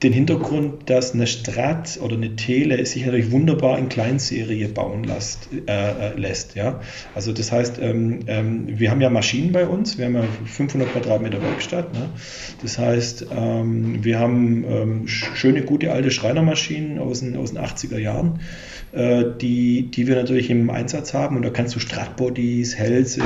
[0.04, 5.48] den Hintergrund, dass eine Strat oder eine Tele sich natürlich wunderbar in Kleinserie bauen lässt.
[5.66, 6.80] Äh, äh, lässt ja?
[7.14, 10.92] Also das heißt, ähm, ähm, wir haben ja Maschinen bei uns, wir haben ja 500
[10.92, 11.94] Quadratmeter Werkstatt.
[11.94, 12.10] Ne?
[12.62, 17.98] Das heißt, ähm, wir haben ähm, schöne, gute alte Schreinermaschinen aus den, aus den 80er
[17.98, 18.40] Jahren
[18.94, 21.36] äh, die, die wir natürlich im Einsatz haben.
[21.36, 23.22] Und da kannst du Stratbodies, Hälse,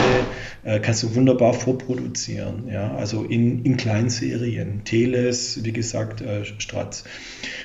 [0.65, 2.69] äh, kannst du wunderbar vorproduzieren.
[2.73, 2.95] Ja?
[2.95, 4.83] Also in, in Kleinserien.
[4.85, 7.05] Teles, wie gesagt, äh, Strats.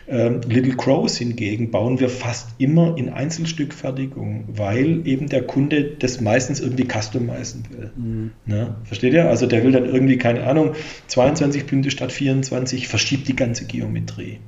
[0.08, 6.20] Ähm, Little Crows hingegen bauen wir fast immer in Einzelstückfertigung, weil eben der Kunde das
[6.20, 7.92] meistens irgendwie customizen will.
[7.96, 8.32] Mhm.
[8.46, 8.76] Ne?
[8.84, 9.30] Versteht ihr?
[9.30, 10.76] Also der will dann irgendwie, keine Ahnung,
[11.08, 14.40] 22 Bünde statt 24, verschiebt die ganze Geometrie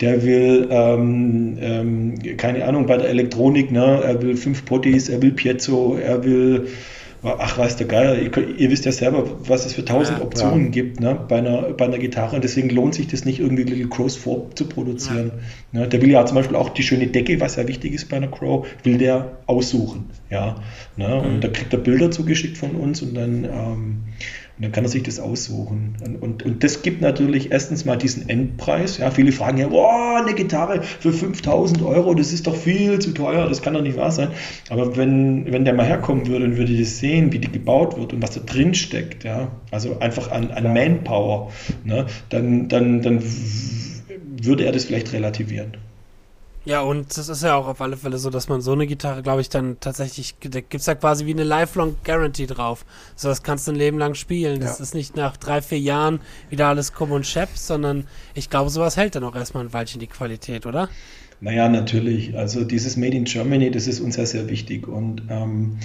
[0.00, 5.20] der will, ähm, ähm, keine Ahnung, bei der Elektronik, ne, er will fünf Potties, er
[5.20, 6.68] will Piezo, er will,
[7.22, 10.66] ach weiß der Geier, ihr, ihr wisst ja selber, was es für tausend ja, Optionen
[10.66, 10.70] ja.
[10.70, 13.88] gibt ne, bei, einer, bei einer Gitarre und deswegen lohnt sich das nicht irgendwie Little
[13.88, 15.32] Crows vorzuproduzieren.
[15.72, 15.80] Ja.
[15.80, 18.16] Ne, der will ja zum Beispiel auch die schöne Decke, was ja wichtig ist bei
[18.16, 20.08] einer Crow, will der aussuchen.
[20.30, 20.56] Ja,
[20.96, 21.40] ne, und mhm.
[21.42, 23.96] da kriegt er Bilder zugeschickt von uns und dann ähm,
[24.60, 25.96] und dann kann er sich das aussuchen.
[26.04, 28.98] Und, und, und, das gibt natürlich erstens mal diesen Endpreis.
[28.98, 33.12] Ja, viele fragen ja, boah, eine Gitarre für 5000 Euro, das ist doch viel zu
[33.12, 34.28] teuer, das kann doch nicht wahr sein.
[34.68, 38.12] Aber wenn, wenn der mal herkommen würde und würde das sehen, wie die gebaut wird
[38.12, 41.50] und was da drin steckt, ja, also einfach an, an Manpower,
[41.84, 43.22] ne, dann, dann, dann
[44.42, 45.78] würde er das vielleicht relativieren.
[46.66, 49.22] Ja, und es ist ja auch auf alle Fälle so, dass man so eine Gitarre,
[49.22, 52.84] glaube ich, dann tatsächlich, da gibt es ja quasi wie eine Lifelong Guarantee drauf.
[53.16, 54.60] So, das kannst du ein Leben lang spielen.
[54.60, 54.82] Das ja.
[54.82, 56.20] ist nicht nach drei, vier Jahren
[56.50, 60.00] wieder alles krumm und schepp, sondern ich glaube, sowas hält dann auch erstmal ein Weilchen
[60.00, 60.90] die Qualität, oder?
[61.40, 62.36] Naja, natürlich.
[62.36, 64.86] Also dieses Made in Germany, das ist uns ja sehr wichtig.
[64.86, 65.78] Und ähm,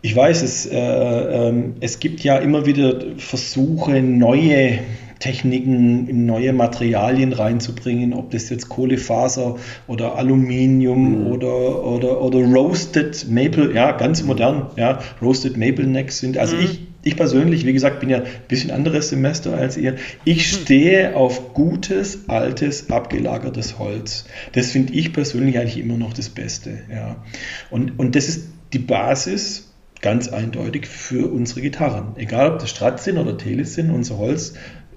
[0.00, 4.80] ich weiß, es, äh, äh, es gibt ja immer wieder Versuche, neue
[5.22, 9.56] Techniken in neue Materialien reinzubringen, ob das jetzt Kohlefaser
[9.86, 11.26] oder Aluminium mhm.
[11.28, 16.38] oder, oder, oder Roasted Maple, ja, ganz modern, ja, Roasted Maple Necks sind.
[16.38, 16.62] Also mhm.
[16.64, 19.94] ich, ich persönlich, wie gesagt, bin ja ein bisschen anderes Semester als ihr.
[20.24, 20.56] Ich mhm.
[20.56, 24.24] stehe auf gutes, altes, abgelagertes Holz.
[24.54, 26.80] Das finde ich persönlich eigentlich immer noch das Beste.
[26.92, 27.22] Ja.
[27.70, 32.16] Und, und das ist die Basis ganz eindeutig für unsere Gitarren.
[32.16, 34.54] Egal ob das Strat sind oder Teles sind, unser Holz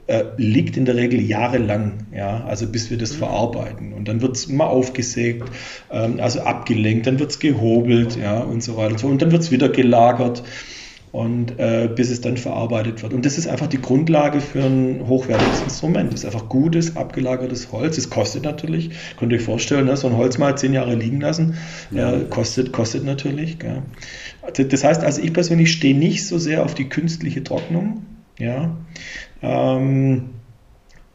[0.08, 3.18] äh, liegt in der Regel jahrelang, ja, also bis wir das mhm.
[3.18, 3.94] verarbeiten.
[3.94, 5.50] Und dann wird es mal aufgesägt,
[5.91, 8.91] ähm, also abgelenkt, dann wird es gehobelt, ja, und so weiter.
[8.91, 9.08] Und, so.
[9.08, 10.44] und dann wird es wieder gelagert
[11.15, 13.13] und äh, bis es dann verarbeitet wird.
[13.13, 16.12] Und das ist einfach die Grundlage für ein hochwertiges Instrument.
[16.12, 17.98] Das ist einfach gutes, abgelagertes Holz.
[17.98, 21.22] Es kostet natürlich, könnt ihr euch vorstellen, ne, so ein Holz mal zehn Jahre liegen
[21.22, 21.56] lassen,
[21.91, 22.13] ja.
[22.13, 23.60] äh, kostet, kostet natürlich.
[23.60, 23.84] Gell.
[24.68, 28.06] Das heißt also, ich persönlich stehe nicht so sehr auf die künstliche Trocknung.
[28.38, 28.76] Ja,
[29.45, 30.29] ähm,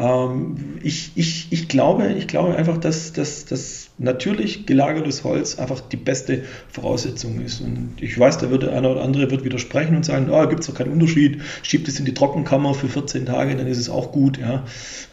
[0.00, 5.80] ähm, ich, ich, ich, glaube, ich glaube einfach, dass, dass, dass natürlich gelagertes Holz einfach
[5.80, 7.60] die beste Voraussetzung ist.
[7.60, 10.60] Und ich weiß, da wird der eine oder andere wird widersprechen und sagen, oh, gibt
[10.62, 13.90] es doch keinen Unterschied, schiebt es in die Trockenkammer für 14 Tage, dann ist es
[13.90, 14.38] auch gut.
[14.38, 14.64] Ja.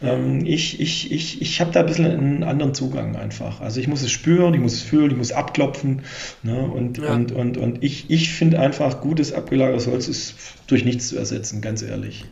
[0.02, 3.60] Ähm, ich ich, ich, ich habe da ein bisschen einen anderen Zugang einfach.
[3.60, 6.02] Also ich muss es spüren, ich muss es fühlen, ich muss abklopfen.
[6.42, 6.62] Ne?
[6.62, 7.12] Und, ja.
[7.12, 10.34] und, und, und ich, ich finde einfach, gutes abgelagertes Holz ist
[10.66, 12.24] durch nichts zu ersetzen, ganz ehrlich.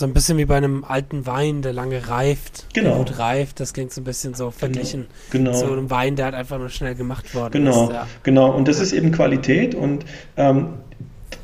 [0.00, 2.64] So ein bisschen wie bei einem alten Wein, der lange reift.
[2.72, 2.96] Genau.
[2.96, 5.52] gut reift, das klingt so ein bisschen so verglichen genau.
[5.52, 7.84] zu einem Wein, der halt einfach nur schnell gemacht worden genau.
[7.84, 7.92] ist.
[7.92, 8.06] Ja.
[8.22, 10.06] Genau, und das ist eben Qualität und
[10.38, 10.68] ähm,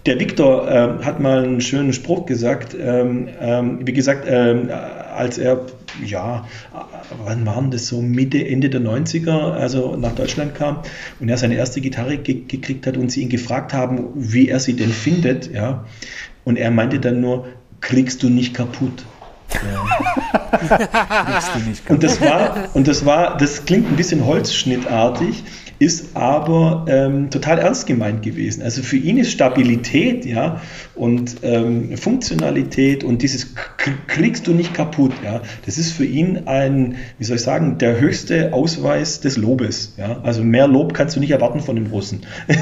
[0.07, 2.75] der Viktor äh, hat mal einen schönen Spruch gesagt.
[2.81, 4.71] Ähm, ähm, wie gesagt, ähm,
[5.14, 5.61] als er,
[6.03, 6.47] ja,
[7.27, 10.79] wann waren das so, Mitte, Ende der 90er, also nach Deutschland kam
[11.21, 14.61] und er seine erste Gitarre ge gekriegt hat und sie ihn gefragt haben, wie er
[14.61, 15.85] sie denn findet, ja.
[16.45, 17.47] Und er meinte dann nur,
[17.80, 19.04] kriegst du nicht kaputt.
[19.52, 19.86] Ja.
[21.88, 25.44] Und das war, und das war, das klingt ein bisschen holzschnittartig,
[25.78, 28.62] ist aber ähm, total ernst gemeint gewesen.
[28.62, 30.62] Also für ihn ist Stabilität, ja,
[30.94, 33.54] und ähm, Funktionalität und dieses
[34.06, 38.00] kriegst du nicht kaputt, ja, das ist für ihn ein, wie soll ich sagen, der
[38.00, 40.22] höchste Ausweis des Lobes, ja.
[40.22, 42.24] Also mehr Lob kannst du nicht erwarten von dem Russen.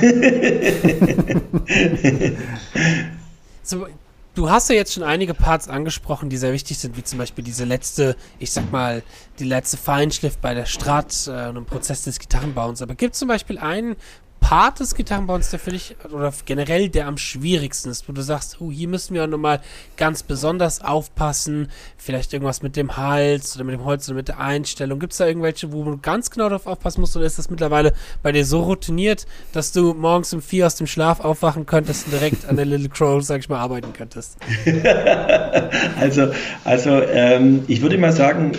[3.62, 3.86] so,
[4.34, 7.44] du hast ja jetzt schon einige Parts angesprochen, die sehr wichtig sind, wie zum Beispiel
[7.44, 9.02] diese letzte, ich sag mal,
[9.38, 12.82] die letzte Feinschliff bei der Strat äh, und im Prozess des Gitarrenbauens.
[12.82, 13.96] Aber gibt es zum Beispiel einen
[14.44, 18.58] Part des Gitarrenbauens, der für dich oder generell der am schwierigsten ist, wo du sagst,
[18.60, 19.62] oh, hier müssen wir nochmal
[19.96, 24.40] ganz besonders aufpassen, vielleicht irgendwas mit dem Hals oder mit dem Holz oder mit der
[24.40, 24.98] Einstellung.
[24.98, 27.94] Gibt es da irgendwelche, wo du ganz genau darauf aufpassen musst oder ist das mittlerweile
[28.22, 32.12] bei dir so routiniert, dass du morgens um vier aus dem Schlaf aufwachen könntest und
[32.12, 34.36] direkt an der Little Crow, sag ich mal, arbeiten könntest?
[35.98, 36.32] also,
[36.64, 38.52] also ähm, ich würde mal sagen,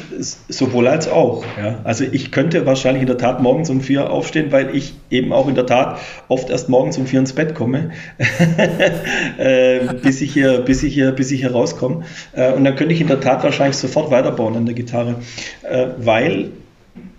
[0.49, 1.45] sowohl als auch.
[1.61, 1.81] Ja?
[1.83, 5.47] Also ich könnte wahrscheinlich in der Tat morgens um vier aufstehen, weil ich eben auch
[5.47, 7.91] in der Tat Tat oft erst morgens um vier ins Bett komme,
[9.37, 12.03] äh, bis, ich hier, bis, ich hier, bis ich hier rauskomme.
[12.33, 15.15] Äh, und dann könnte ich in der Tat wahrscheinlich sofort weiterbauen an der Gitarre,
[15.63, 16.51] äh, weil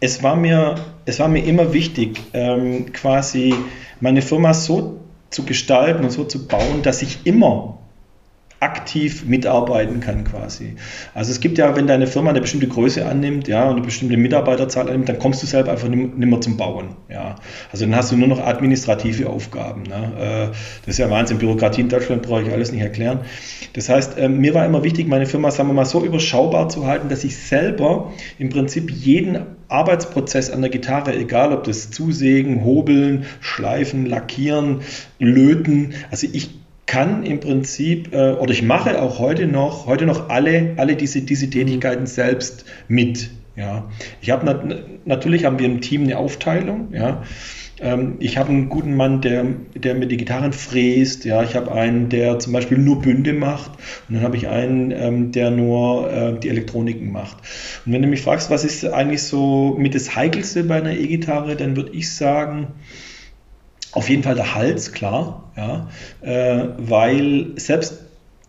[0.01, 3.55] es war, mir, es war mir immer wichtig, ähm, quasi
[4.01, 7.79] meine Firma so zu gestalten und so zu bauen, dass ich immer
[8.61, 10.77] aktiv mitarbeiten kann quasi.
[11.13, 14.17] Also es gibt ja, wenn deine Firma eine bestimmte Größe annimmt, ja, und eine bestimmte
[14.17, 17.37] Mitarbeiterzahl annimmt, dann kommst du selber einfach nicht mehr zum Bauen, ja.
[17.71, 20.13] Also dann hast du nur noch administrative Aufgaben, ne?
[20.19, 23.21] Äh, das ist ja Wahnsinn, Bürokratie in Deutschland brauche ich alles nicht erklären.
[23.75, 26.87] Das heißt, ähm, mir war immer wichtig, meine Firma, sagen wir mal, so überschaubar zu
[26.87, 29.39] halten, dass ich selber im Prinzip jeden
[29.69, 34.81] Arbeitsprozess an der Gitarre, egal ob das Zusägen, Hobeln, Schleifen, Lackieren,
[35.19, 40.29] Löten, also ich kann im Prinzip, äh, oder ich mache auch heute noch, heute noch
[40.29, 43.31] alle, alle diese, diese Tätigkeiten selbst mit.
[43.57, 43.91] Ja.
[44.21, 44.65] Ich habe nat
[45.05, 47.23] natürlich haben wir im Team eine Aufteilung, ja.
[47.79, 49.45] Ähm, ich habe einen guten Mann, der,
[49.75, 51.25] der mir die Gitarren fräst.
[51.25, 53.73] Ja, ich habe einen, der zum Beispiel nur Bünde macht.
[54.09, 57.37] Und dann habe ich einen, ähm, der nur äh, die Elektroniken macht.
[57.85, 61.57] Und wenn du mich fragst, was ist eigentlich so mit das Heikelste bei einer E-Gitarre,
[61.57, 62.69] dann würde ich sagen,
[63.97, 65.89] auf jeden Fall der Hals, klar, ja,
[66.21, 68.03] äh, weil selbst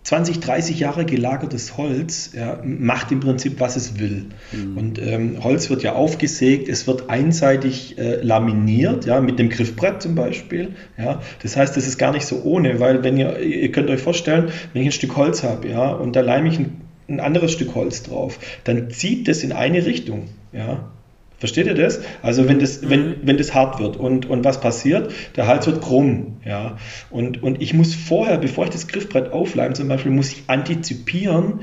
[0.04, 4.26] 20, 30 Jahre gelagertes Holz ja, macht im Prinzip, was es will.
[4.54, 4.78] Mhm.
[4.78, 10.02] Und ähm, Holz wird ja aufgesägt, es wird einseitig äh, laminiert, ja, mit dem Griffbrett
[10.02, 10.76] zum Beispiel.
[10.98, 11.22] Ja.
[11.44, 14.50] Das heißt, das ist gar nicht so ohne, weil wenn ihr, ihr könnt euch vorstellen,
[14.72, 17.76] wenn ich ein Stück Holz habe, ja, und da leime ich ein, ein anderes Stück
[17.76, 20.30] Holz drauf, dann zieht das in eine Richtung.
[20.54, 20.90] Ja.
[21.40, 22.02] Versteht ihr das?
[22.24, 23.16] Also wenn das, wenn, mhm.
[23.24, 26.78] wenn das hart wird und, und was passiert, der Hals wird krumm, ja.
[27.12, 31.62] Und, und ich muss vorher, bevor ich das Griffbrett aufleime zum Beispiel, muss ich antizipieren,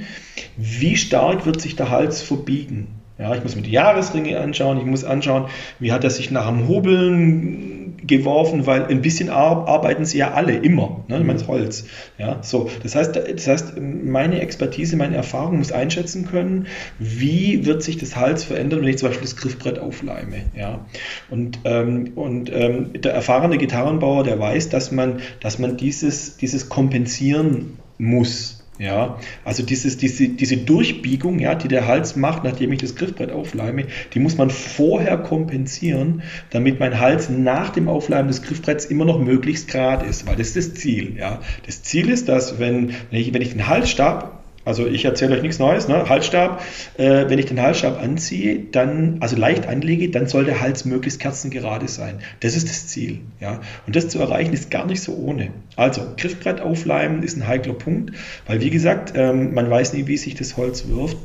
[0.56, 3.00] wie stark wird sich der Hals verbiegen.
[3.18, 5.46] Ja, ich muss mir die Jahresringe anschauen, ich muss anschauen,
[5.78, 10.54] wie hat er sich nach dem Hobeln geworfen, weil ein bisschen arbeiten sie ja alle
[10.54, 11.18] immer, ne?
[11.18, 11.84] ich meine, das Holz.
[12.18, 12.70] Ja, so.
[12.82, 16.66] das, heißt, das heißt, meine Expertise, meine Erfahrung muss einschätzen können,
[16.98, 20.42] wie wird sich das Hals verändern, wenn ich zum Beispiel das Griffbrett aufleime.
[20.56, 20.86] Ja?
[21.30, 26.68] Und, ähm, und ähm, der erfahrene Gitarrenbauer, der weiß, dass man, dass man dieses, dieses
[26.68, 28.53] kompensieren muss.
[28.78, 33.30] Ja, also dieses, diese, diese Durchbiegung, ja, die der Hals macht, nachdem ich das Griffbrett
[33.30, 39.04] aufleime, die muss man vorher kompensieren, damit mein Hals nach dem Aufleimen des Griffbretts immer
[39.04, 41.16] noch möglichst gerade ist, weil das ist das Ziel.
[41.16, 41.40] Ja.
[41.66, 45.42] Das Ziel ist, dass wenn, wenn, ich, wenn ich den Halsstab also ich erzähle euch
[45.42, 45.88] nichts Neues.
[45.88, 46.08] Ne?
[46.08, 46.62] Halsstab,
[46.96, 51.20] äh, wenn ich den Halsstab anziehe, dann, also leicht anlege, dann soll der Hals möglichst
[51.20, 52.20] kerzengerade sein.
[52.40, 53.20] Das ist das Ziel.
[53.40, 53.60] Ja?
[53.86, 55.50] Und das zu erreichen ist gar nicht so ohne.
[55.76, 58.12] Also Griffbrett aufleimen ist ein heikler Punkt,
[58.46, 61.16] weil wie gesagt, ähm, man weiß nie, wie sich das Holz wirft.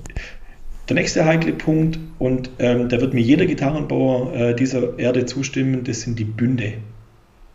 [0.89, 5.83] Der nächste heikle Punkt, und ähm, da wird mir jeder Gitarrenbauer äh, dieser Erde zustimmen,
[5.83, 6.73] das sind die Bünde.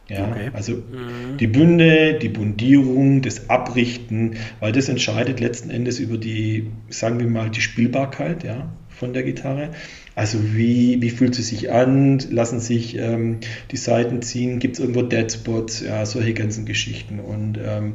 [0.09, 0.51] Ja, okay.
[0.53, 1.38] Also mhm.
[1.38, 7.27] die Bünde, die Bundierung, das Abrichten, weil das entscheidet letzten Endes über die, sagen wir
[7.27, 9.71] mal, die Spielbarkeit ja, von der Gitarre.
[10.14, 12.19] Also wie, wie fühlt sie sich an?
[12.31, 13.38] Lassen sich ähm,
[13.71, 14.61] die Seiten ziehen?
[14.61, 15.81] Gibt es irgendwo Deadspots?
[15.81, 17.19] Ja, solche ganzen Geschichten.
[17.19, 17.95] Und ähm,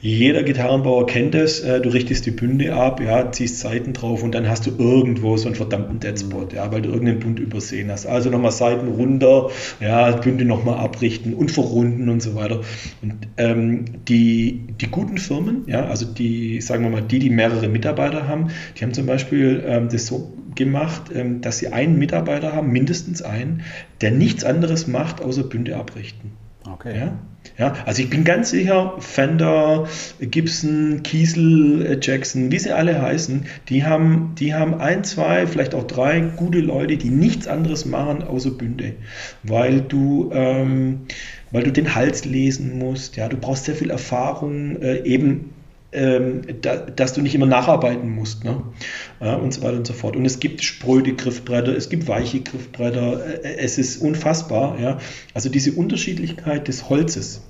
[0.00, 1.60] jeder Gitarrenbauer kennt es.
[1.60, 5.36] Äh, du richtest die Bünde ab, ja, ziehst Seiten drauf und dann hast du irgendwo
[5.36, 8.06] so einen verdammten Deadspot, ja, weil du irgendeinen Bund übersehen hast.
[8.06, 12.60] Also nochmal Seiten runter, ja, Bünde nochmal abrichten und verrunden und so weiter.
[13.02, 17.68] Und ähm, die, die guten Firmen, ja, also die, sagen wir mal, die, die mehrere
[17.68, 22.52] Mitarbeiter haben, die haben zum Beispiel ähm, das so gemacht, ähm, dass sie einen Mitarbeiter
[22.52, 23.62] haben, mindestens einen,
[24.00, 26.32] der nichts anderes macht, außer Bünde abrichten.
[26.70, 26.96] Okay.
[26.96, 27.18] Ja?
[27.56, 29.88] Ja, also ich bin ganz sicher, Fender,
[30.20, 35.74] Gibson, Kiesel, äh, Jackson, wie sie alle heißen, die haben, die haben ein, zwei, vielleicht
[35.74, 38.94] auch drei gute Leute, die nichts anderes machen außer Bünde,
[39.42, 41.00] weil du, ähm,
[41.50, 43.16] weil du den Hals lesen musst.
[43.16, 45.54] Ja, du brauchst sehr viel Erfahrung, äh, eben
[45.90, 48.62] ähm, da, dass du nicht immer nacharbeiten musst ne?
[49.20, 50.16] Ja, und so weiter und so fort.
[50.16, 54.78] Und es gibt spröde Griffbretter, es gibt weiche Griffbretter, äh, es ist unfassbar.
[54.78, 54.98] Ja?
[55.32, 57.42] Also diese Unterschiedlichkeit des Holzes,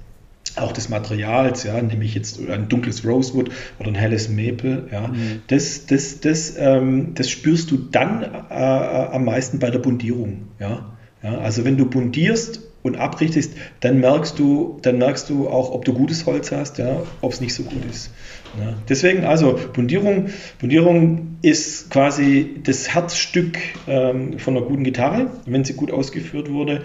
[0.57, 5.43] auch des Materials, ja, nämlich jetzt ein dunkles Rosewood oder ein helles Maple, ja, mhm.
[5.49, 10.87] das, das, das, ähm, das spürst du dann äh, am meisten bei der Bundierung, ja.
[11.23, 11.39] ja.
[11.39, 15.93] Also wenn du bundierst und abrichtest, dann merkst du, dann merkst du auch, ob du
[15.93, 18.11] gutes Holz hast, ja, ob es nicht so gut ist.
[18.59, 18.75] Ja.
[18.89, 20.29] Deswegen also Bundierung,
[20.61, 26.83] Bundierung ist quasi das Herzstück ähm, von einer guten Gitarre, wenn sie gut ausgeführt wurde.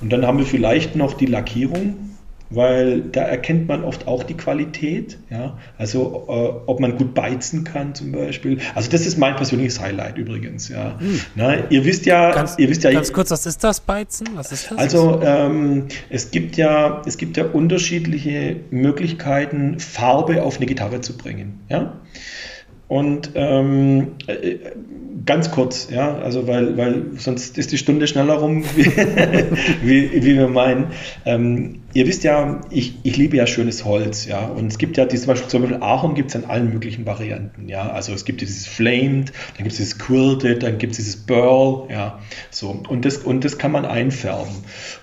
[0.00, 2.15] Und dann haben wir vielleicht noch die Lackierung
[2.50, 5.18] weil da erkennt man oft auch die Qualität.
[5.30, 5.58] Ja?
[5.78, 8.58] Also äh, ob man gut beizen kann zum Beispiel.
[8.74, 10.68] Also das ist mein persönliches Highlight übrigens.
[10.68, 10.98] Ja?
[10.98, 11.20] Hm.
[11.34, 12.92] Na, ihr wisst ja, ganz, ihr wisst ja.
[12.92, 14.28] Ganz kurz, was ist das Beizen?
[14.34, 14.78] Was ist das?
[14.78, 21.16] Also ähm, es gibt ja, es gibt ja unterschiedliche Möglichkeiten, Farbe auf eine Gitarre zu
[21.16, 21.60] bringen.
[21.68, 22.00] Ja?
[22.88, 24.58] Und ähm, äh,
[25.26, 28.86] ganz kurz, ja, also weil, weil sonst ist die Stunde schneller rum, wie,
[29.82, 30.86] wie, wie wir meinen.
[31.24, 35.04] Ähm, ihr wisst ja, ich, ich liebe ja schönes Holz, ja, und es gibt ja
[35.04, 38.24] die, zum Beispiel, zum Beispiel Ahorn gibt es in allen möglichen Varianten, ja, also es
[38.24, 42.20] gibt dieses Flamed, dann gibt es dieses Quilted, dann gibt es dieses Burl, ja,
[42.50, 44.54] so, und das, und das kann man einfärben.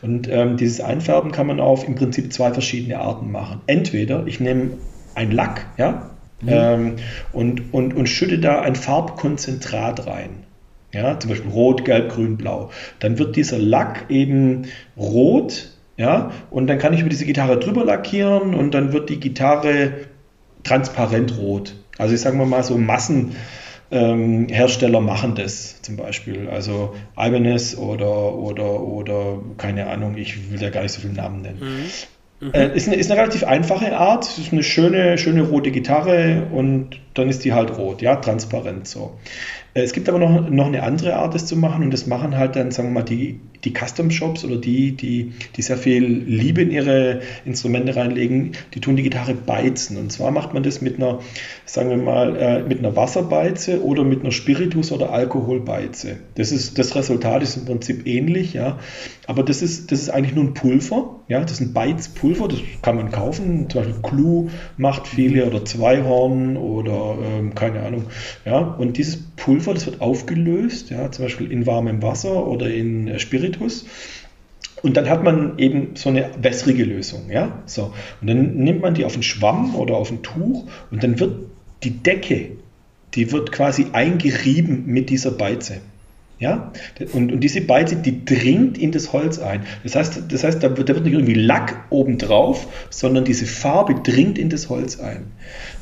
[0.01, 3.61] Und ähm, dieses Einfärben kann man auf im Prinzip zwei verschiedene Arten machen.
[3.67, 4.77] Entweder ich nehme
[5.15, 6.12] ein Lack, ja,
[6.43, 6.49] Mhm.
[6.49, 6.95] Ähm,
[7.31, 10.43] und, und, und schütte da ein Farbkonzentrat rein.
[10.93, 12.69] Ja, zum Beispiel rot, gelb, grün, blau.
[12.99, 14.65] Dann wird dieser Lack eben
[14.95, 19.19] rot, ja, und dann kann ich über diese Gitarre drüber lackieren und dann wird die
[19.19, 19.93] Gitarre
[20.63, 21.73] transparent rot.
[21.97, 26.47] Also ich sage mal so Massenhersteller ähm, machen das zum Beispiel.
[26.49, 31.41] Also Ibanez oder, oder, oder keine Ahnung, ich will ja gar nicht so viele Namen
[31.41, 31.59] nennen.
[31.59, 31.89] Mhm.
[32.51, 34.25] Äh, ist, eine, ist eine relativ einfache Art.
[34.25, 38.87] Es ist eine schöne, schöne rote Gitarre und dann ist die halt rot, ja, transparent
[38.87, 39.17] so.
[39.73, 42.37] Äh, es gibt aber noch, noch eine andere Art, das zu machen und das machen
[42.37, 46.61] halt dann, sagen wir mal, die, die Custom-Shops oder die, die, die sehr viel Liebe
[46.61, 49.97] in ihre Instrumente reinlegen, die tun die Gitarre beizen.
[49.97, 51.19] Und zwar macht man das mit einer,
[51.65, 56.17] sagen wir mal, äh, mit einer Wasserbeize oder mit einer Spiritus- oder Alkoholbeize.
[56.35, 58.79] Das, ist, das Resultat ist im Prinzip ähnlich, ja.
[59.25, 61.41] Aber das ist, das ist eigentlich nur ein Pulver, ja.
[61.41, 63.69] Das ist ein Beizpulver, das kann man kaufen.
[63.69, 68.05] Zum Beispiel Clue macht viele oder Zweihorn oder ähm, keine Ahnung,
[68.45, 68.59] ja.
[68.59, 73.19] Und dieses Pulver, das wird aufgelöst, ja, zum Beispiel in warmem Wasser oder in äh,
[73.53, 73.85] Spiritus.
[74.81, 77.63] Und dann hat man eben so eine wässrige Lösung, ja.
[77.65, 77.93] So.
[78.21, 81.45] Und dann nimmt man die auf einen Schwamm oder auf ein Tuch und dann wird
[81.83, 82.51] die Decke,
[83.13, 85.81] die wird quasi eingerieben mit dieser Beize.
[86.43, 86.73] Ja?
[87.13, 89.61] Und, und diese Beize, die dringt in das Holz ein.
[89.83, 93.95] Das heißt, das heißt da, wird, da wird nicht irgendwie Lack obendrauf, sondern diese Farbe
[93.95, 95.27] dringt in das Holz ein.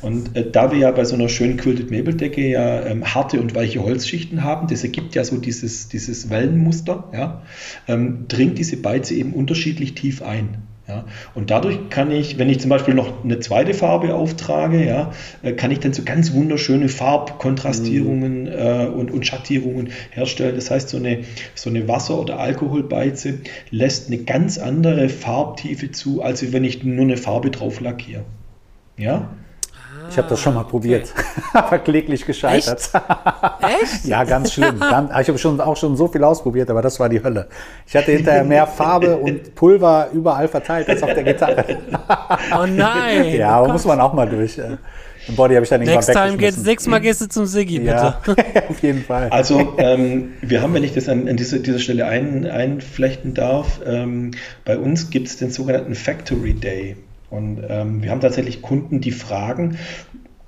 [0.02, 3.56] Und äh, da wir ja bei so einer schönen Quilted Mabel-Decke ja ähm, harte und
[3.56, 7.42] weiche Holzschichten haben, das ergibt ja so dieses, dieses Wellenmuster, ja,
[7.88, 10.58] ähm, dringt diese Beize eben unterschiedlich tief ein.
[10.88, 11.04] Ja,
[11.36, 15.12] und dadurch kann ich, wenn ich zum Beispiel noch eine zweite Farbe auftrage, ja,
[15.42, 18.48] äh, kann ich dann so ganz wunderschöne Farbkontrastierungen mhm.
[18.48, 20.56] äh, und, und Schattierungen herstellen.
[20.56, 21.20] Das heißt, so eine,
[21.54, 23.38] so eine Wasser- oder Alkoholbeize
[23.70, 28.24] lässt eine ganz andere Farbtiefe zu, als wenn ich nur eine Farbe drauf lackiere.
[28.96, 29.30] Ja?
[30.10, 31.12] Ich habe das schon mal probiert,
[31.52, 32.90] aber kläglich gescheitert.
[32.92, 33.82] Echt?
[33.82, 34.04] Echt?
[34.04, 34.78] ja, ganz schlimm.
[34.78, 37.48] Ganz, ich habe schon, auch schon so viel ausprobiert, aber das war die Hölle.
[37.86, 41.64] Ich hatte hinterher mehr Farbe und Pulver überall verteilt als auf der Gitarre.
[42.58, 43.34] oh nein!
[43.36, 44.58] ja, aber muss man auch mal durch.
[44.58, 44.76] Äh,
[45.28, 47.90] Im Body habe ich dann Next time geht's, nächstes Mal gehst du zum Siggi, bitte.
[47.92, 48.22] Ja,
[48.68, 49.28] auf jeden Fall.
[49.30, 53.80] Also, ähm, wir haben, wenn ich das an, an diese, dieser Stelle ein, einflechten darf,
[53.86, 54.32] ähm,
[54.64, 56.96] bei uns gibt es den sogenannten Factory Day.
[57.32, 59.78] Und ähm, wir haben tatsächlich Kunden, die fragen,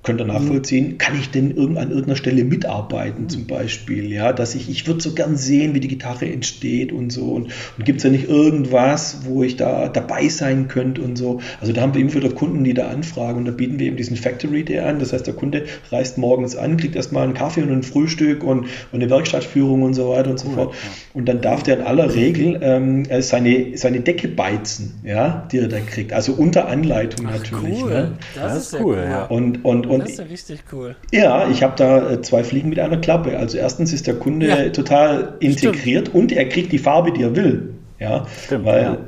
[0.04, 0.98] könnt ihr nachvollziehen, mhm.
[0.98, 5.00] kann ich denn irgend, an irgendeiner Stelle mitarbeiten zum Beispiel, ja, dass ich, ich würde
[5.00, 7.46] so gern sehen, wie die Gitarre entsteht und so und,
[7.78, 11.40] und gibt es ja nicht irgendwas, wo ich da dabei sein könnte und so.
[11.60, 13.96] Also da haben wir eben wieder Kunden, die da anfragen und da bieten wir eben
[13.96, 17.62] diesen Factory Day an, das heißt der Kunde reist morgens an, kriegt erstmal einen Kaffee
[17.62, 20.74] und ein Frühstück und, und eine Werkstattführung und so weiter und so fort
[21.14, 25.68] und dann darf der in aller Regel ähm, seine, seine Decke beizen, ja, die er
[25.68, 27.82] da kriegt, also unter Anleitung Ach, natürlich.
[27.82, 27.90] Cool.
[27.90, 28.12] Ne?
[28.34, 29.24] Das, das, ist cool, ja.
[29.24, 30.96] Und, und, und das ist ja richtig cool.
[31.12, 33.38] Ja, ich habe da äh, zwei Fliegen mit einer Klappe.
[33.38, 34.68] Also erstens ist der Kunde ja.
[34.70, 36.14] total integriert Stimmt.
[36.14, 37.74] und er kriegt die Farbe, die er will.
[37.98, 38.98] Ja, Stimmt, weil ja.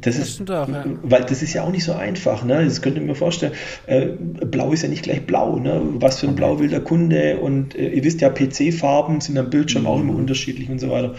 [0.00, 0.84] Das, das ist, auch, ja.
[1.02, 2.44] weil das ist ja auch nicht so einfach.
[2.44, 2.64] Ne?
[2.64, 3.52] Das könnt ihr mir vorstellen.
[3.86, 5.58] Äh, Blau ist ja nicht gleich Blau.
[5.58, 5.80] Ne?
[5.94, 7.38] Was für ein Blau will der Kunde?
[7.38, 9.88] Und äh, ihr wisst ja, PC-Farben sind am Bildschirm mhm.
[9.88, 11.14] auch immer unterschiedlich und so weiter.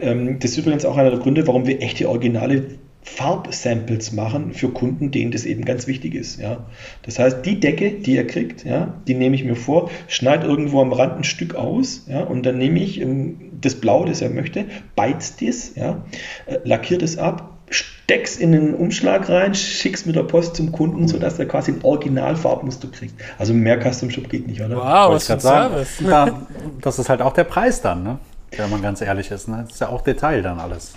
[0.00, 2.64] Ähm, das ist übrigens auch einer der Gründe, warum wir echte Originale
[3.06, 6.40] Farbsamples machen für Kunden, denen das eben ganz wichtig ist.
[6.40, 6.66] Ja.
[7.02, 10.80] Das heißt, die Decke, die er kriegt, ja, die nehme ich mir vor, schneide irgendwo
[10.82, 14.30] am Rand ein Stück aus ja, und dann nehme ich ähm, das Blau, das er
[14.30, 16.04] möchte, beizt das, ja,
[16.46, 21.08] äh, lackiert es ab steck's in einen Umschlag rein, schick's mit der Post zum Kunden,
[21.08, 23.20] sodass er quasi ein Original-Farbmuster kriegt.
[23.36, 24.76] Also mehr Custom Shop geht nicht, oder?
[24.76, 25.88] Wow, was für ein Service.
[26.06, 26.42] Da,
[26.80, 28.18] das ist halt auch der Preis dann, ne?
[28.56, 29.48] wenn man ganz ehrlich ist.
[29.48, 29.64] Ne?
[29.64, 30.94] Das ist ja auch Detail dann alles.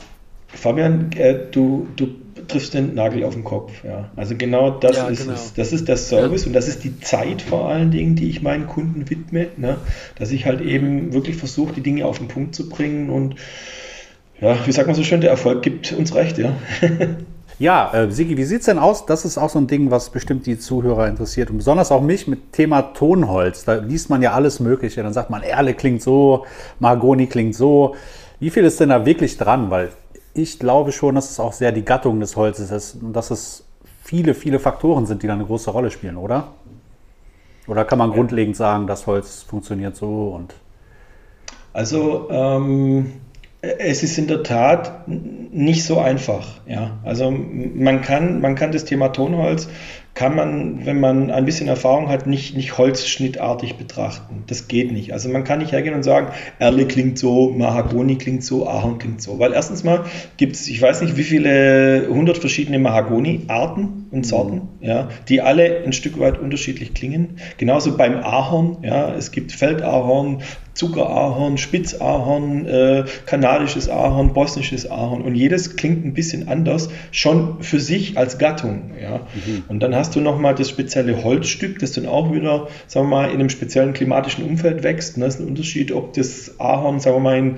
[0.54, 2.08] Fabian, äh, du, du
[2.48, 3.72] triffst den Nagel auf den Kopf.
[3.84, 4.10] Ja.
[4.16, 5.34] Also genau das Ja, ist genau.
[5.34, 5.54] es.
[5.54, 8.68] Das ist der Service und das ist die Zeit vor allen Dingen, die ich meinen
[8.68, 9.48] Kunden widme.
[9.58, 9.78] Ne?
[10.18, 13.36] Dass ich halt eben wirklich versuche, die Dinge auf den Punkt zu bringen und
[14.42, 16.54] ja, wie sagt man so schön, der Erfolg gibt uns recht, ja.
[17.60, 19.06] Ja, äh, Sigi, wie sieht's denn aus?
[19.06, 22.26] Das ist auch so ein Ding, was bestimmt die Zuhörer interessiert und besonders auch mich
[22.26, 23.66] mit Thema Tonholz.
[23.66, 25.04] Da liest man ja alles Mögliche.
[25.04, 26.46] Dann sagt man, Erle klingt so,
[26.80, 27.96] Mahagoni klingt so.
[28.40, 29.70] Wie viel ist denn da wirklich dran?
[29.70, 29.90] Weil
[30.34, 33.64] ich glaube schon, dass es auch sehr die Gattung des Holzes ist und dass es
[34.04, 36.50] viele, viele Faktoren sind, die da eine große Rolle spielen, oder?
[37.68, 40.56] Oder kann man grundlegend sagen, das Holz funktioniert so und
[41.74, 43.14] Also ähm,
[43.62, 46.48] es ist in der Tat nicht so einfach.
[46.66, 46.98] Ja.
[47.04, 49.70] Also man kann, man kann das Thema Tonholz,
[50.20, 54.44] kann man, wenn man ein bisschen Erfahrung hat, nicht, nicht holzschnittartig betrachten.
[54.48, 55.14] Das geht nicht.
[55.14, 59.22] Also man kann nicht hergehen und sagen, Erle klingt so, Mahagoni klingt so, Ahorn klingt
[59.22, 59.40] so.
[59.40, 60.04] Weil erstens mal
[60.36, 65.84] gibt es, ich weiß nicht, wie viele hundert verschiedene Mahagoni-Arten und Sorten, ja, die alle
[65.86, 67.38] ein Stück weit unterschiedlich klingen.
[67.58, 70.42] Genauso beim Ahorn, ja, es gibt Feldahorn,
[70.80, 77.82] Zuckerahorn, Spitzahorn, äh, kanadisches Ahorn, bosnisches Ahorn und jedes klingt ein bisschen anders, schon für
[77.82, 78.92] sich als Gattung.
[79.02, 79.28] Ja.
[79.68, 83.26] Und dann hast du nochmal das spezielle Holzstück, das dann auch wieder, sagen wir mal,
[83.26, 85.18] in einem speziellen klimatischen Umfeld wächst.
[85.18, 87.56] Und das ist ein Unterschied, ob das Ahorn, sagen wir mal, in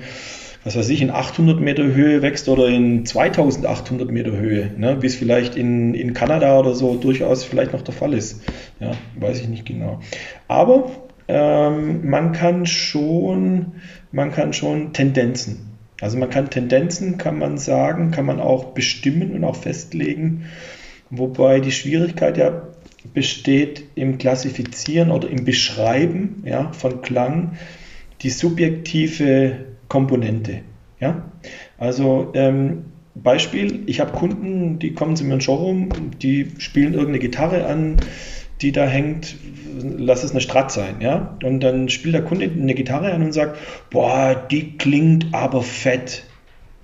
[0.64, 5.06] was weiß ich, in 800 Meter Höhe wächst oder in 2800 Meter Höhe, ne, wie
[5.06, 8.42] es vielleicht in, in Kanada oder so durchaus vielleicht noch der Fall ist.
[8.78, 10.00] Ja, weiß ich nicht genau.
[10.46, 10.90] Aber
[11.32, 13.72] ähm, man kann schon,
[14.12, 15.78] man kann schon Tendenzen.
[16.00, 20.44] Also man kann Tendenzen, kann man sagen, kann man auch bestimmen und auch festlegen,
[21.10, 22.68] wobei die Schwierigkeit ja
[23.14, 27.52] besteht im Klassifizieren oder im Beschreiben ja, von Klang
[28.20, 29.56] die subjektive
[29.88, 30.60] Komponente.
[31.00, 31.30] Ja?
[31.78, 36.94] Also ähm, Beispiel, ich habe Kunden, die kommen zu mir in den Showroom, die spielen
[36.94, 38.00] irgendeine Gitarre an,
[38.62, 39.36] die da hängt,
[39.80, 41.36] lass es eine Strat sein, ja.
[41.42, 43.58] Und dann spielt der Kunde eine Gitarre an und sagt,
[43.90, 46.24] boah, die klingt aber fett.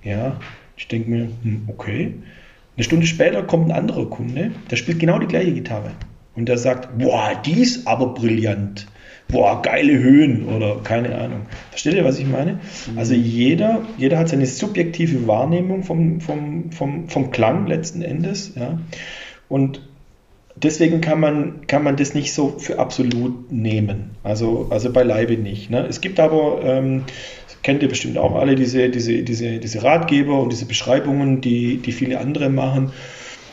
[0.03, 0.37] Ja,
[0.77, 2.13] ich denke mir, hm, okay.
[2.75, 5.91] Eine Stunde später kommt ein anderer Kunde, der spielt genau die gleiche Gitarre.
[6.35, 8.87] Und der sagt, boah, die ist aber brillant.
[9.27, 11.41] Boah, geile Höhen oder keine Ahnung.
[11.69, 12.59] Versteht ihr, was ich meine?
[12.95, 18.53] Also jeder, jeder hat seine subjektive Wahrnehmung vom, vom, vom, vom Klang letzten Endes.
[18.55, 18.79] Ja?
[19.47, 19.88] Und
[20.63, 24.11] deswegen kann man, kann man das nicht so für absolut nehmen.
[24.23, 25.69] Also, also beileibe nicht.
[25.69, 25.85] Ne?
[25.87, 27.03] Es gibt aber, ähm,
[27.63, 31.91] kennt ihr bestimmt auch alle, diese, diese, diese, diese Ratgeber und diese Beschreibungen, die, die
[31.91, 32.91] viele andere machen.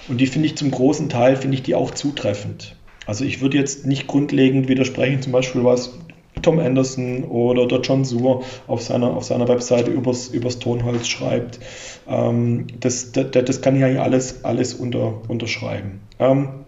[0.09, 2.76] Und die finde ich zum großen Teil, finde ich die auch zutreffend.
[3.07, 5.98] Also ich würde jetzt nicht grundlegend widersprechen, zum Beispiel was
[6.42, 11.59] Tom Anderson oder der John Suhr auf seiner, auf seiner Webseite übers, übers Tonholz schreibt.
[12.09, 16.00] Ähm, das, das, das kann ich eigentlich alles, alles unter, unterschreiben.
[16.18, 16.65] Ähm,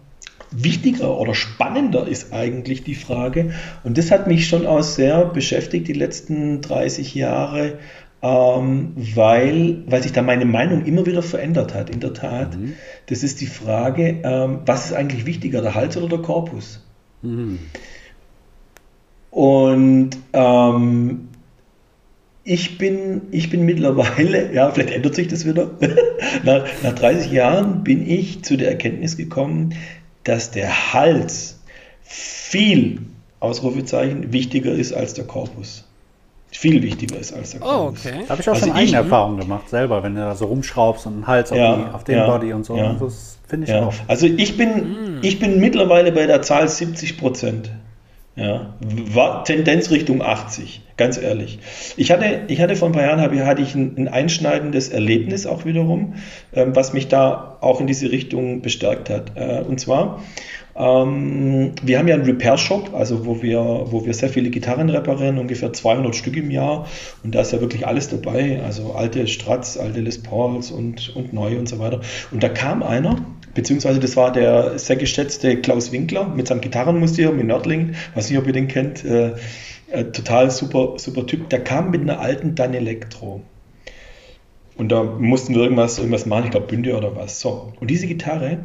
[0.51, 3.53] wichtiger oder spannender ist eigentlich die Frage,
[3.85, 7.79] und das hat mich schon auch sehr beschäftigt die letzten 30 Jahre,
[8.21, 12.57] ähm, weil, weil sich da meine Meinung immer wieder verändert hat, in der Tat.
[13.07, 16.85] Das ist die Frage, ähm, was ist eigentlich wichtiger, der Hals oder der Korpus?
[19.31, 21.29] Und ähm,
[22.45, 25.71] ich bin, ich bin mittlerweile, ja, vielleicht ändert sich das wieder,
[26.45, 29.75] nach, nach 30 Jahren bin ich zu der Erkenntnis gekommen,
[30.29, 31.59] dass der Hals
[32.03, 33.01] viel,
[33.41, 35.85] Ausrufezeichen, wichtiger ist als der Korpus.
[36.51, 38.07] Viel wichtiger ist als der Oh, Korpus.
[38.07, 38.21] okay.
[38.25, 41.07] Da habe ich auch Also schon eigene Erfahrungen gemacht, selber, wenn du da so rumschraubst
[41.07, 42.77] und einen Hals auf, Ja, die, auf den ja, Body und so.
[42.77, 42.95] ja.
[42.99, 43.95] Das finde ich Ja, auch.
[44.07, 47.71] also ich bin, ich bin mittlerweile bei der Zahl 70 Prozent.
[48.35, 48.73] Ja,
[49.45, 51.59] Tendenz Richtung 80, ganz ehrlich.
[51.97, 55.47] Ich hatte, ich hatte vor ein paar Jahren habe, hatte ich ein, ein einschneidendes Erlebnis
[55.47, 56.15] auch wiederum,
[56.53, 59.33] ähm, was mich da auch in diese Richtung bestärkt hat.
[59.37, 60.21] Äh, und zwar,
[60.77, 65.39] ähm, wir haben ja einen Repair-Shop, also wo wir, wo wir sehr viele Gitarren reparieren,
[65.39, 66.87] ungefähr 200 Stück im Jahr.
[67.25, 71.33] Und da ist ja wirklich alles dabei, also alte Strats, alte Les Pauls und, und
[71.33, 72.01] neue und so weiter.
[72.31, 73.17] Und da kam einer,
[73.59, 78.39] beziehungsweise das war der sehr geschätzte Klaus Winkler mit seinem Gitarrenmuseum in Nördlingen, weiß nicht,
[78.39, 79.33] ob ihr den kennt, äh,
[79.91, 81.51] äh, total super, super Typ.
[81.51, 83.43] Der kam mit einer alten Dan Electro.
[84.77, 87.41] Und da mussten wir irgendwas, irgendwas machen, ich glaube Bünde oder was.
[87.41, 87.73] So.
[87.81, 88.59] Und diese Gitarre,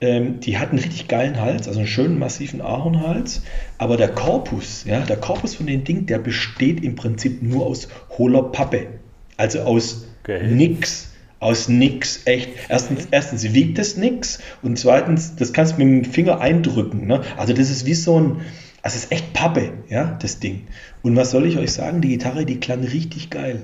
[0.00, 3.42] ähm, die hat einen richtig geilen Hals, also einen schönen massiven Ahornhals.
[3.78, 7.86] Aber der Korpus, ja, der Korpus von dem Ding, der besteht im Prinzip nur aus
[8.18, 8.88] hohler Pappe.
[9.36, 10.46] Also aus Okay.
[10.46, 11.11] nix,
[11.42, 12.50] Aus nix, echt.
[12.68, 17.08] Erstens, erstens wiegt es nix und zweitens, das kannst du mit dem Finger eindrücken.
[17.08, 17.20] Ne?
[17.36, 18.42] Also das ist wie so ein,
[18.80, 20.68] also es ist echt Pappe, ja, das Ding.
[21.02, 22.00] Und was soll ich euch sagen?
[22.00, 23.62] Die Gitarre, die klang richtig geil.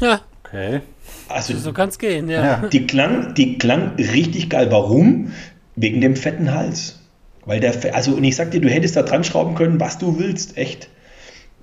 [0.00, 0.22] Ja.
[0.42, 0.80] Okay.
[1.28, 2.44] Also so kann es gehen, ja.
[2.44, 2.68] Ja.
[2.68, 4.72] die klang, die klang richtig geil.
[4.72, 5.30] Warum?
[5.76, 6.98] Wegen dem fetten Hals.
[7.46, 10.18] Weil der, also und ich sag dir, du hättest da dran schrauben können, was du
[10.18, 10.88] willst, echt.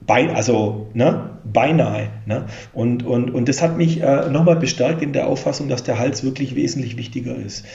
[0.01, 2.09] Bein, also, ne, beinahe.
[2.25, 2.45] Ne?
[2.73, 6.23] Und, und, und das hat mich äh, nochmal bestärkt in der Auffassung, dass der Hals
[6.23, 7.65] wirklich wesentlich wichtiger ist.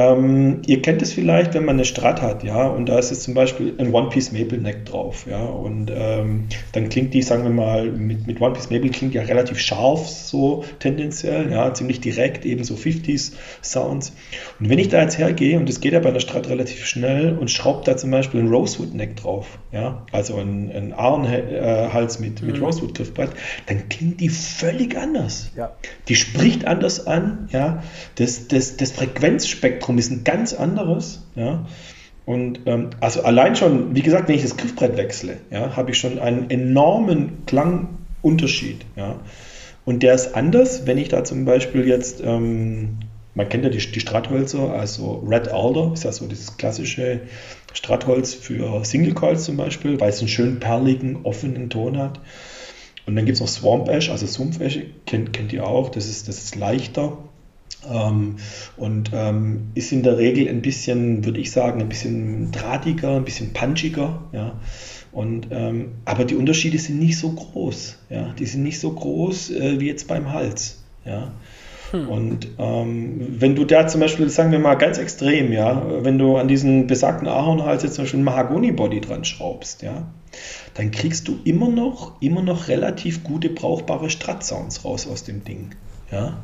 [0.00, 3.24] Ähm, ihr kennt es vielleicht, wenn man eine Strat hat, ja, und da ist jetzt
[3.24, 7.50] zum Beispiel ein One-Piece Maple Neck drauf, ja, und ähm, dann klingt die, sagen wir
[7.50, 12.64] mal, mit, mit One-Piece Maple klingt ja relativ scharf, so tendenziell, ja, ziemlich direkt, eben
[12.64, 13.32] so 50s
[13.62, 14.14] Sounds.
[14.58, 17.36] Und wenn ich da jetzt hergehe, und das geht ja bei einer Strat relativ schnell,
[17.36, 22.40] und schraube da zum Beispiel ein Rosewood Neck drauf, ja, also ein, ein Ahrenhals mit,
[22.40, 23.32] mit Rosewood Griffbrett,
[23.66, 25.50] dann klingt die völlig anders.
[25.58, 25.72] Ja.
[26.08, 27.82] Die spricht anders an, ja.
[28.14, 31.66] Das, das, das Frequenzspektrum ist ein ganz anderes, ja.
[32.26, 35.98] Und ähm, also allein schon, wie gesagt, wenn ich das Griffbrett wechsle, ja, habe ich
[35.98, 39.20] schon einen enormen Klangunterschied, ja.
[39.84, 42.98] Und der ist anders, wenn ich da zum Beispiel jetzt, ähm,
[43.34, 47.22] man kennt ja die, die Stratthölzer, also Red Alder, ist ja so dieses klassische
[47.72, 52.20] Strattholz für Single Coils zum Beispiel, weil es einen schönen perligen, offenen Ton hat.
[53.06, 56.28] Und dann gibt es noch Swamp Ash, also Sumpfesche, kennt, kennt ihr auch, das ist,
[56.28, 57.18] das ist leichter.
[57.88, 58.36] Ähm,
[58.76, 63.24] und ähm, ist in der Regel ein bisschen, würde ich sagen, ein bisschen drahtiger, ein
[63.24, 64.22] bisschen punchiger.
[64.32, 64.60] Ja.
[65.12, 67.98] Und, ähm, aber die Unterschiede sind nicht so groß.
[68.10, 68.34] Ja.
[68.38, 70.82] Die sind nicht so groß äh, wie jetzt beim Hals.
[71.04, 71.32] Ja.
[71.92, 76.36] Und ähm, wenn du da zum Beispiel, sagen wir mal ganz extrem, ja, wenn du
[76.36, 80.06] an diesen besagten Ahornhals jetzt zum Beispiel ein Mahagoni-Body dran schraubst, ja,
[80.74, 85.70] dann kriegst du immer noch, immer noch relativ gute, brauchbare Strat-Sounds raus aus dem Ding.
[86.12, 86.38] Ja.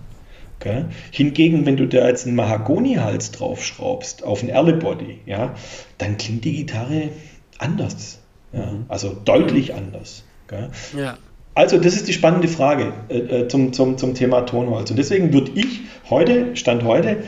[0.59, 0.86] Okay.
[1.11, 5.54] Hingegen, wenn du da jetzt einen Mahagoni-Hals draufschraubst auf ein Erle-Body, ja,
[5.98, 7.11] dann klingt die Gitarre
[7.59, 8.20] anders.
[8.52, 8.72] Ja.
[8.88, 10.24] Also deutlich anders.
[10.46, 10.68] Okay.
[10.96, 11.18] Ja.
[11.54, 14.90] Also, das ist die spannende Frage äh, äh, zum, zum, zum Thema Tonholz.
[14.90, 15.80] Und deswegen würde ich
[16.11, 17.18] heute, Stand heute,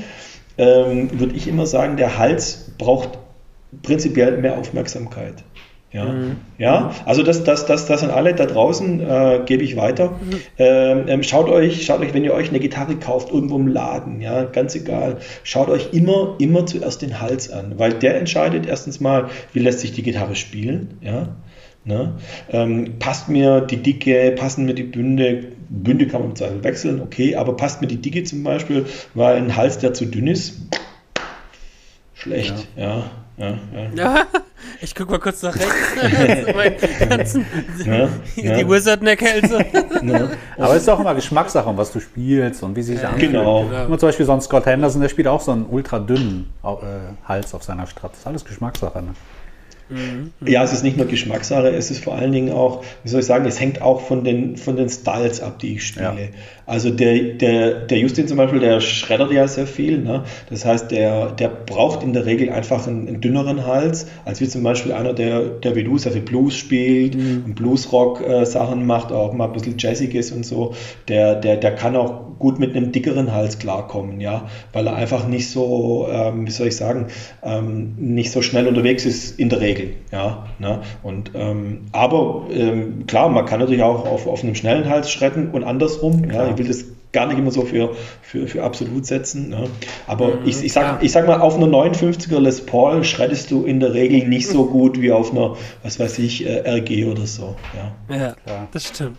[0.58, 3.18] ähm, würde ich immer sagen, der Hals braucht
[3.82, 5.44] prinzipiell mehr Aufmerksamkeit.
[5.90, 6.14] Ja,
[6.58, 10.18] ja also das, das, das, das an alle da draußen äh, gebe ich weiter.
[10.58, 14.20] Ähm, ähm, schaut euch, schaut euch, wenn ihr euch eine Gitarre kauft, irgendwo im Laden,
[14.20, 19.00] ja, ganz egal, schaut euch immer, immer zuerst den Hals an, weil der entscheidet erstens
[19.00, 21.36] mal, wie lässt sich die Gitarre spielen, ja.
[21.84, 22.16] Ne?
[22.50, 27.00] Ähm, passt mir die Dicke, passen mir die Bünde, Bünde kann man im Zweifel wechseln,
[27.00, 28.84] okay, aber passt mir die Dicke zum Beispiel,
[29.14, 30.60] weil ein Hals, der zu dünn ist,
[32.12, 33.90] schlecht, ja, ja, ja.
[33.94, 34.26] Ja,
[34.80, 36.46] ich guck mal kurz nach rechts.
[36.46, 36.76] so meine
[37.08, 37.46] ganzen,
[37.84, 38.68] Ja, die ja.
[38.68, 39.58] Wizard-Neck-Hälse.
[40.02, 40.30] Ne?
[40.56, 43.32] Aber es ist auch immer Geschmackssache, was du spielst und wie sich das anfühlt.
[43.32, 43.64] Genau.
[43.64, 46.68] Mal, zum Beispiel so ein Scott Henderson, der spielt auch so einen ultra dünnen äh,
[47.26, 48.12] Hals auf seiner Strat.
[48.12, 49.02] Das ist alles Geschmackssache.
[49.02, 49.14] Ne?
[50.44, 53.26] Ja, es ist nicht nur Geschmackssache, es ist vor allen Dingen auch, wie soll ich
[53.26, 56.06] sagen, es hängt auch von den, von den Styles ab, die ich spiele.
[56.06, 56.38] Ja.
[56.66, 59.98] Also der, der, der Justin zum Beispiel, der schreddert ja sehr viel.
[59.98, 60.24] Ne?
[60.50, 64.48] Das heißt, der, der braucht in der Regel einfach einen, einen dünneren Hals, als wie
[64.48, 69.32] zum Beispiel einer, der, der wie du sehr viel Blues spielt und Bluesrock-Sachen macht, auch
[69.32, 70.74] mal ein bisschen Jazziges und so.
[71.08, 75.26] Der, der, der kann auch gut mit einem dickeren Hals klarkommen, ja, weil er einfach
[75.26, 77.06] nicht so, ähm, wie soll ich sagen,
[77.42, 79.77] ähm, nicht so schnell unterwegs ist in der Regel,
[80.12, 80.46] ja.
[80.58, 80.80] Ne?
[81.02, 85.50] Und ähm, aber ähm, klar, man kann natürlich auch auf, auf einem schnellen Hals schretten
[85.50, 86.30] und andersrum.
[86.30, 89.48] Ja, ich will das gar nicht immer so für, für, für absolut setzen.
[89.48, 89.64] Ne?
[90.06, 90.94] Aber ich, ich, klar.
[90.94, 94.48] sag, ich sag mal, auf einer 59er Les Paul schreddest du in der Regel nicht
[94.48, 97.56] so gut wie auf einer, was weiß ich, äh, RG oder so.
[97.74, 98.14] Ja.
[98.14, 98.68] Ja, Klar.
[98.72, 99.16] das stimmt.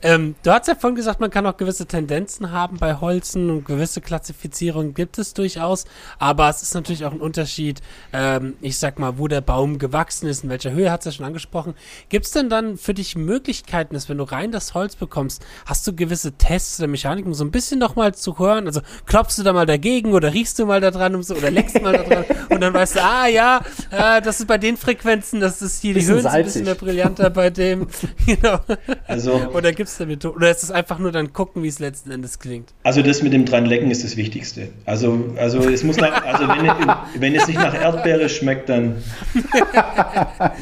[0.00, 3.64] Ähm, du hast ja vorhin gesagt, man kann auch gewisse Tendenzen haben bei Holzen und
[3.64, 5.86] gewisse Klassifizierungen gibt es durchaus,
[6.20, 7.80] aber es ist natürlich auch ein Unterschied,
[8.12, 11.12] ähm, ich sag mal, wo der Baum gewachsen ist, in welcher Höhe, hat es ja
[11.12, 11.74] schon angesprochen.
[12.10, 15.84] Gibt es denn dann für dich Möglichkeiten, dass wenn du rein das Holz bekommst, hast
[15.86, 18.66] du gewisse Tests oder Mechaniken, um so ein bisschen nochmal zu hören?
[18.66, 21.50] Also klopfst du da mal dagegen oder riechst du mal da dran um so, oder
[21.50, 24.76] leckst mal da dran und dann weißt du, ah ja, äh, das ist bei den
[24.76, 27.88] Frequenzen, das ist hier die Höhen ein bisschen mehr brillanter bei dem.
[28.26, 28.60] genau.
[29.06, 30.36] Also Oder gibt Methoden?
[30.36, 32.72] Oder ist es einfach nur dann gucken, wie es letzten Endes klingt?
[32.82, 34.68] Also das mit dem dran lecken ist das Wichtigste.
[34.86, 39.02] Also, also es muss nach, also wenn, wenn es nicht nach Erdbeere schmeckt, dann,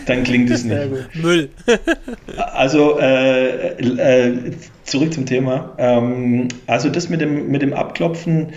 [0.06, 1.14] dann klingt es nicht.
[1.14, 1.50] Müll.
[2.36, 4.52] Also äh, äh,
[4.84, 5.74] zurück zum Thema.
[5.78, 8.52] Ähm, also das mit dem, mit dem Abklopfen,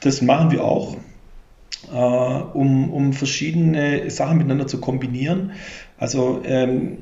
[0.00, 0.96] das machen wir auch,
[1.92, 5.52] äh, um, um verschiedene Sachen miteinander zu kombinieren.
[5.98, 6.98] Also ähm,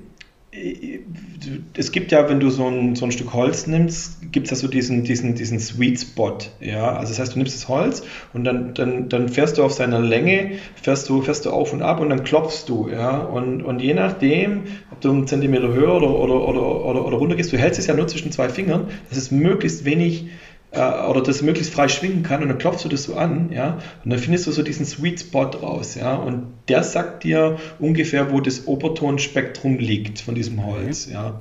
[1.74, 4.56] es gibt ja, wenn du so ein, so ein Stück Holz nimmst, gibt es ja
[4.56, 6.38] so diesen, diesen, diesen Sweet Spot.
[6.60, 6.96] Ja?
[6.96, 10.00] Also das heißt, du nimmst das Holz und dann, dann, dann fährst du auf seiner
[10.00, 12.88] Länge, fährst du, fährst du auf und ab und dann klopfst du.
[12.88, 13.18] Ja?
[13.18, 17.36] Und, und je nachdem, ob du einen Zentimeter höher oder, oder, oder, oder, oder runter
[17.36, 20.28] gehst, du hältst es ja nur zwischen zwei Fingern, dass es möglichst wenig
[20.70, 23.78] äh, oder das möglichst frei schwingen kann und dann klopfst du das so an, ja,
[24.04, 28.30] und dann findest du so diesen Sweet Spot raus, ja, und der sagt dir ungefähr,
[28.32, 31.14] wo das Obertonspektrum liegt von diesem Holz, okay.
[31.14, 31.40] ja.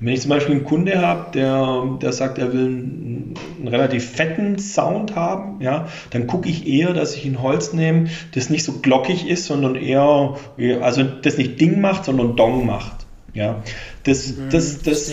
[0.00, 3.68] Und wenn ich zum Beispiel einen Kunde habe, der, der sagt, er will einen, einen
[3.68, 8.50] relativ fetten Sound haben, ja, dann gucke ich eher, dass ich ein Holz nehme, das
[8.50, 10.36] nicht so glockig ist, sondern eher,
[10.80, 13.62] also das nicht Ding macht, sondern Dong macht, ja.
[14.02, 15.12] Das, das, das,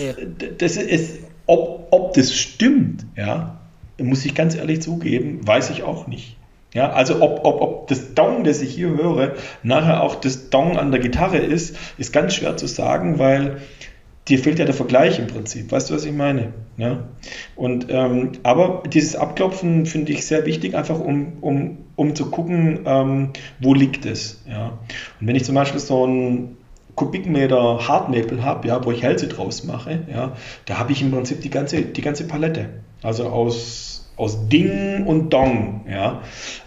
[0.58, 3.60] das ist ob, ob das stimmt, ja,
[3.98, 6.36] muss ich ganz ehrlich zugeben, weiß ich auch nicht.
[6.74, 10.78] Ja, also ob, ob, ob das Dong, das ich hier höre, nachher auch das Dong
[10.78, 13.58] an der Gitarre ist, ist ganz schwer zu sagen, weil
[14.28, 15.70] dir fehlt ja der Vergleich im Prinzip.
[15.70, 16.52] Weißt du, was ich meine?
[16.78, 17.08] Ja?
[17.56, 22.80] Und, ähm, aber dieses Abklopfen finde ich sehr wichtig, einfach um, um, um zu gucken,
[22.86, 23.30] ähm,
[23.60, 24.42] wo liegt es.
[24.48, 24.78] Ja?
[25.20, 26.56] Und wenn ich zum Beispiel so ein
[26.94, 30.32] Kubikmeter Hartnäpel habe, ja, wo ich Hälse draus mache, ja,
[30.66, 32.68] da habe ich im Prinzip die ganze, die ganze Palette.
[33.02, 35.86] Also aus, aus Ding und Dong.
[35.90, 36.22] Ja.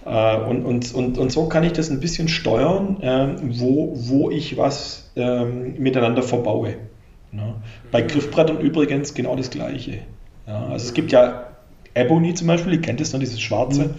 [0.05, 4.29] Äh, und, und, und, und so kann ich das ein bisschen steuern, äh, wo, wo
[4.29, 6.75] ich was äh, miteinander verbaue.
[7.31, 7.55] Ja.
[7.91, 9.99] Bei Griffbrettern übrigens genau das Gleiche.
[10.47, 10.67] Ja.
[10.67, 11.47] Also es gibt ja
[11.93, 13.91] Ebony zum Beispiel, ihr kennt es noch, dieses schwarze.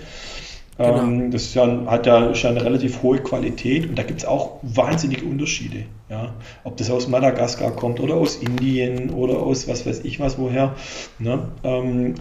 [0.78, 0.98] Genau.
[0.98, 4.58] Ähm, das ja, hat ja schon eine relativ hohe Qualität und da gibt es auch
[4.62, 5.84] wahnsinnige Unterschiede.
[6.10, 6.34] Ja?
[6.64, 10.74] Ob das aus Madagaskar kommt oder aus Indien oder aus was weiß ich was woher.
[11.18, 11.48] Ne?
[11.64, 12.14] Ähm,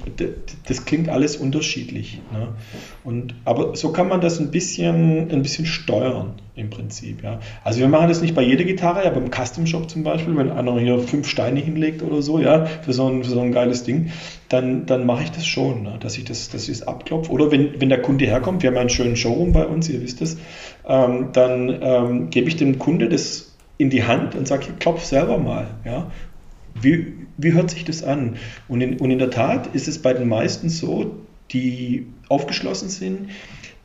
[0.68, 2.22] das klingt alles unterschiedlich.
[2.32, 2.48] Ne?
[3.04, 7.22] Und, aber so kann man das ein bisschen, ein bisschen steuern im Prinzip.
[7.24, 7.40] Ja?
[7.64, 10.52] Also wir machen das nicht bei jeder Gitarre, aber im Custom Shop zum Beispiel, wenn
[10.52, 13.84] einer hier fünf Steine hinlegt oder so, ja, für so ein, für so ein geiles
[13.84, 14.12] Ding,
[14.48, 15.98] dann, dann mache ich das schon, ne?
[16.00, 17.32] dass ich das, dass ich das abklopfe.
[17.32, 20.22] Oder wenn, wenn der Kunde herkommt, wir haben einen schönen Showroom bei uns, ihr wisst
[20.22, 20.38] es,
[20.88, 25.38] ähm, dann ähm, gebe ich dem Kunde das in die Hand und sage, klopf selber
[25.38, 25.68] mal.
[25.84, 26.10] Ja?
[26.74, 28.38] Wie, wie hört sich das an?
[28.70, 31.18] Und in, und in der Tat ist es bei den meisten so,
[31.52, 33.30] die aufgeschlossen sind,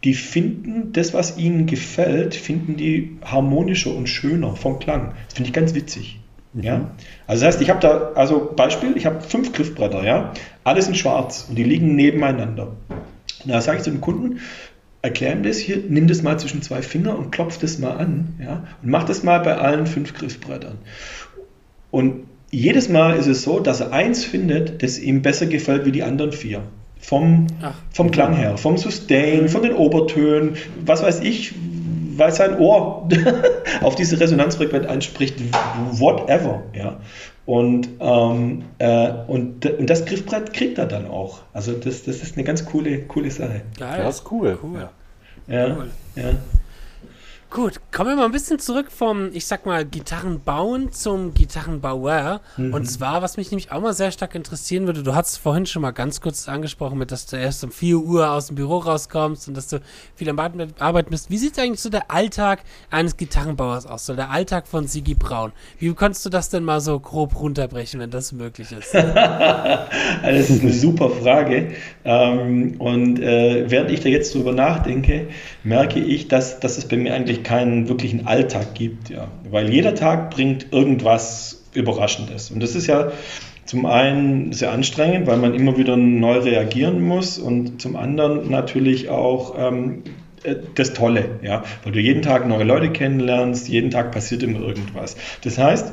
[0.04, 5.12] die finden das, was ihnen gefällt, finden die harmonischer und schöner vom Klang.
[5.26, 6.20] Das finde ich ganz witzig.
[6.52, 6.62] Mhm.
[6.62, 6.90] Ja?
[7.26, 10.32] Also das heißt, ich habe da, also Beispiel, ich habe fünf Griffbretter, ja,
[10.64, 12.76] alles in schwarz und die liegen nebeneinander.
[13.44, 14.40] Da sage ich zu dem Kunden,
[15.02, 18.34] erklär ihm das hier, nimm das mal zwischen zwei Finger und klopf das mal an,
[18.42, 20.78] ja, und mach das mal bei allen fünf Griffbrettern.
[21.90, 25.92] Und jedes Mal ist es so, dass er eins findet, das ihm besser gefällt wie
[25.92, 26.62] die anderen vier.
[27.00, 27.46] Vom,
[27.92, 31.54] vom Klang her, vom Sustain, von den Obertönen, was weiß ich,
[32.16, 33.08] weil sein Ohr
[33.80, 35.36] auf diese Resonanzfrequenz anspricht,
[35.92, 36.62] whatever.
[36.74, 37.00] Ja.
[37.46, 41.40] Und, ähm, äh, und, und das Griffbrett kriegt er dann auch.
[41.52, 43.62] Also das, das ist eine ganz coole, coole Sache.
[43.78, 44.02] Geil.
[44.04, 44.58] Das ist cool.
[44.62, 44.88] cool.
[45.48, 45.66] Ja.
[45.66, 45.76] ja.
[45.76, 45.90] Cool.
[46.14, 46.30] ja.
[47.50, 52.42] Gut, kommen wir mal ein bisschen zurück vom, ich sag mal, Gitarrenbauen zum Gitarrenbauer.
[52.56, 52.72] Mhm.
[52.72, 55.82] Und zwar, was mich nämlich auch mal sehr stark interessieren würde, du hast vorhin schon
[55.82, 59.48] mal ganz kurz angesprochen, mit, dass du erst um 4 Uhr aus dem Büro rauskommst
[59.48, 59.80] und dass du
[60.14, 61.28] viel am Arbeiten bist.
[61.28, 65.50] Wie sieht eigentlich so der Alltag eines Gitarrenbauers aus, so der Alltag von Sigi Braun?
[65.80, 68.94] Wie kannst du das denn mal so grob runterbrechen, wenn das möglich ist?
[68.94, 71.72] das ist eine super Frage.
[72.04, 75.26] Ähm, und äh, während ich da jetzt drüber nachdenke,
[75.64, 79.28] merke ich, dass, dass es bei mir eigentlich keinen wirklichen Alltag gibt, ja.
[79.50, 82.50] Weil jeder Tag bringt irgendwas Überraschendes.
[82.50, 83.12] Und das ist ja
[83.64, 89.08] zum einen sehr anstrengend, weil man immer wieder neu reagieren muss und zum anderen natürlich
[89.10, 90.02] auch ähm,
[90.42, 94.60] äh, das Tolle, ja, weil du jeden Tag neue Leute kennenlernst, jeden Tag passiert immer
[94.60, 95.16] irgendwas.
[95.44, 95.92] Das heißt,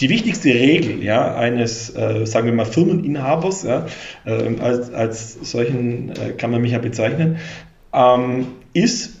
[0.00, 3.86] die wichtigste Regel ja, eines, äh, sagen wir mal, Firmeninhabers, ja,
[4.24, 7.38] äh, als, als solchen äh, kann man mich ja bezeichnen,
[7.92, 9.17] ähm, ist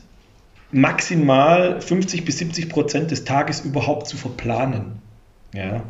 [0.70, 5.02] maximal 50 bis 70 Prozent des Tages überhaupt zu verplanen.
[5.54, 5.82] Ja.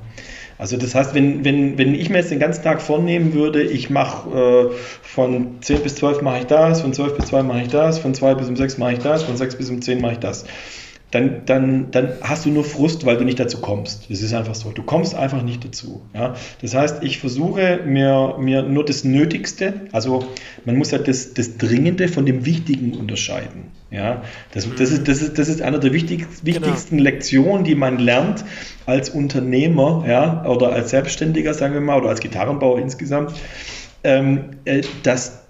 [0.57, 3.91] Also das heißt, wenn, wenn, wenn ich mir jetzt den ganzen Tag vornehmen würde, ich
[3.91, 7.68] mache äh, von 10 bis 12 mache ich das, von 12 bis 2 mache ich
[7.68, 10.12] das, von 2 bis um 6 mache ich das, von 6 bis um 10 mache
[10.12, 10.45] ich das
[11.11, 14.11] dann, dann, dann hast du nur Frust, weil du nicht dazu kommst.
[14.11, 14.73] Das ist einfach so.
[14.73, 16.03] Du kommst einfach nicht dazu.
[16.13, 16.35] Ja?
[16.61, 20.27] Das heißt, ich versuche mir, mir nur das Nötigste, also
[20.67, 23.69] man muss halt das, das Dringende von dem Wichtigen unterscheiden.
[23.91, 24.23] Ja?
[24.53, 27.11] Das, das, ist, das, ist, das ist eine der wichtig, wichtigsten genau.
[27.11, 28.45] Lektionen, die man lernt
[28.85, 30.45] als Unternehmer ja?
[30.45, 33.33] oder als Selbstständiger, sagen wir mal, oder als Gitarrenbauer insgesamt,
[34.05, 35.45] ähm, äh, dass,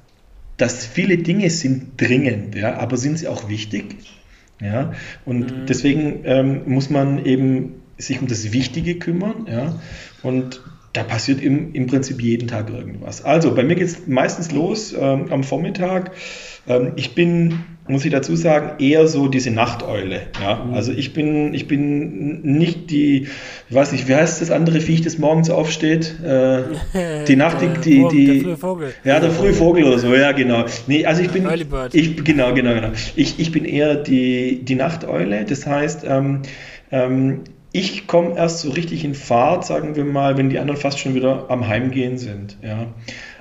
[0.56, 2.78] dass viele Dinge sind dringend, ja?
[2.78, 3.96] aber sind sie auch wichtig?
[4.60, 4.92] Ja,
[5.24, 5.66] und mhm.
[5.66, 9.80] deswegen ähm, muss man eben sich um das Wichtige kümmern, ja,
[10.22, 10.60] und
[10.92, 13.24] da passiert im, im Prinzip jeden Tag irgendwas.
[13.24, 16.12] Also bei mir geht es meistens los ähm, am Vormittag.
[16.66, 20.22] Ähm, ich bin, muss ich dazu sagen, eher so diese Nachteule.
[20.40, 20.64] Ja?
[20.64, 20.74] Mhm.
[20.74, 23.28] Also ich bin, ich bin nicht die,
[23.68, 26.14] ich weiß nicht, wie heißt das andere Viech, das morgens aufsteht?
[26.22, 28.94] Äh, die Nacht, die, die, die, der frühe Vogel.
[29.04, 30.64] Ja, der frühe Vogel oder so, ja genau.
[30.86, 31.48] Nee, also ich bin,
[31.92, 32.90] ich, genau, genau, genau.
[33.16, 35.44] Ich, ich bin eher die, die Nachteule.
[35.44, 36.42] Das heißt, ähm,
[36.90, 40.98] ähm, ich komme erst so richtig in Fahrt, sagen wir mal, wenn die anderen fast
[40.98, 42.56] schon wieder am Heimgehen sind.
[42.62, 42.86] Ja.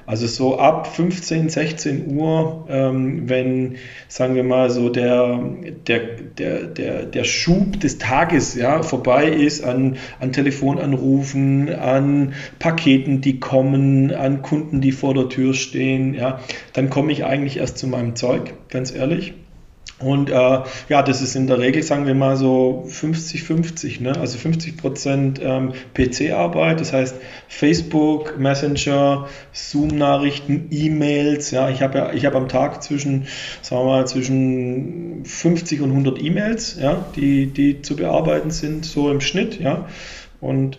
[0.08, 3.76] Also so ab 15, 16 Uhr, ähm, wenn,
[4.08, 5.38] sagen wir mal, so der,
[5.86, 6.00] der,
[6.38, 13.42] der, der, der Schub des Tages ja, vorbei ist an, an Telefonanrufen, an Paketen, die
[13.42, 16.40] kommen, an Kunden, die vor der Tür stehen, ja,
[16.72, 19.34] dann komme ich eigentlich erst zu meinem Zeug, ganz ehrlich.
[20.00, 20.60] Und äh,
[20.90, 24.16] ja, das ist in der Regel, sagen wir mal so 50-50, ne?
[24.20, 27.16] also 50 Prozent ähm, PC-Arbeit, das heißt
[27.48, 31.50] Facebook, Messenger, Zoom-Nachrichten, E-Mails.
[31.50, 33.26] Ja, ich habe ja, ich habe am Tag zwischen,
[33.64, 39.10] sagen wir mal, zwischen 50 und 100 E-Mails, ja, die, die zu bearbeiten sind, so
[39.10, 39.60] im Schnitt.
[39.60, 39.88] Ja,
[40.42, 40.78] und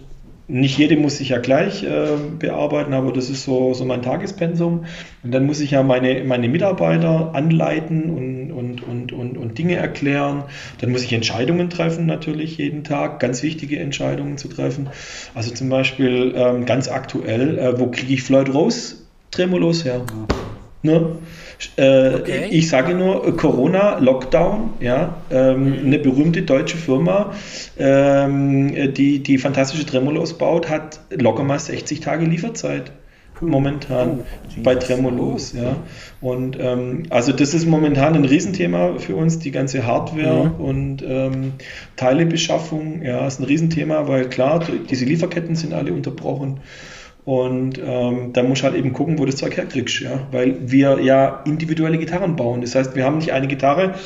[0.49, 4.87] nicht jede muss ich ja gleich äh, bearbeiten, aber das ist so, so mein Tagespensum.
[5.23, 9.77] Und dann muss ich ja meine, meine Mitarbeiter anleiten und, und, und, und, und Dinge
[9.77, 10.45] erklären.
[10.81, 14.89] Dann muss ich Entscheidungen treffen, natürlich jeden Tag, ganz wichtige Entscheidungen zu treffen.
[15.35, 18.97] Also zum Beispiel ähm, ganz aktuell, äh, wo kriege ich Floyd Rose
[19.31, 20.01] Tremolos her?
[20.83, 21.17] Ne?
[21.77, 22.49] Äh, okay.
[22.51, 27.33] Ich sage nur Corona, Lockdown, ja, ähm, eine berühmte deutsche Firma,
[27.77, 32.93] ähm, die, die fantastische Tremolos baut, hat locker mal 60 Tage Lieferzeit
[33.41, 35.53] momentan oh, bei Tremolos.
[35.53, 35.77] Ja.
[36.21, 40.65] Und ähm, also das ist momentan ein Riesenthema für uns, die ganze Hardware mhm.
[40.65, 41.53] und ähm,
[41.97, 46.61] Teilebeschaffung, ja, ist ein Riesenthema, weil klar, diese Lieferketten sind alle unterbrochen.
[47.29, 50.27] Und ähm, da muss halt eben gucken, wo du das Zeug herkriegst, ja.
[50.31, 52.63] Weil wir ja individuelle Gitarren bauen.
[52.63, 53.97] Das heißt, wir haben nicht eine Gitarre,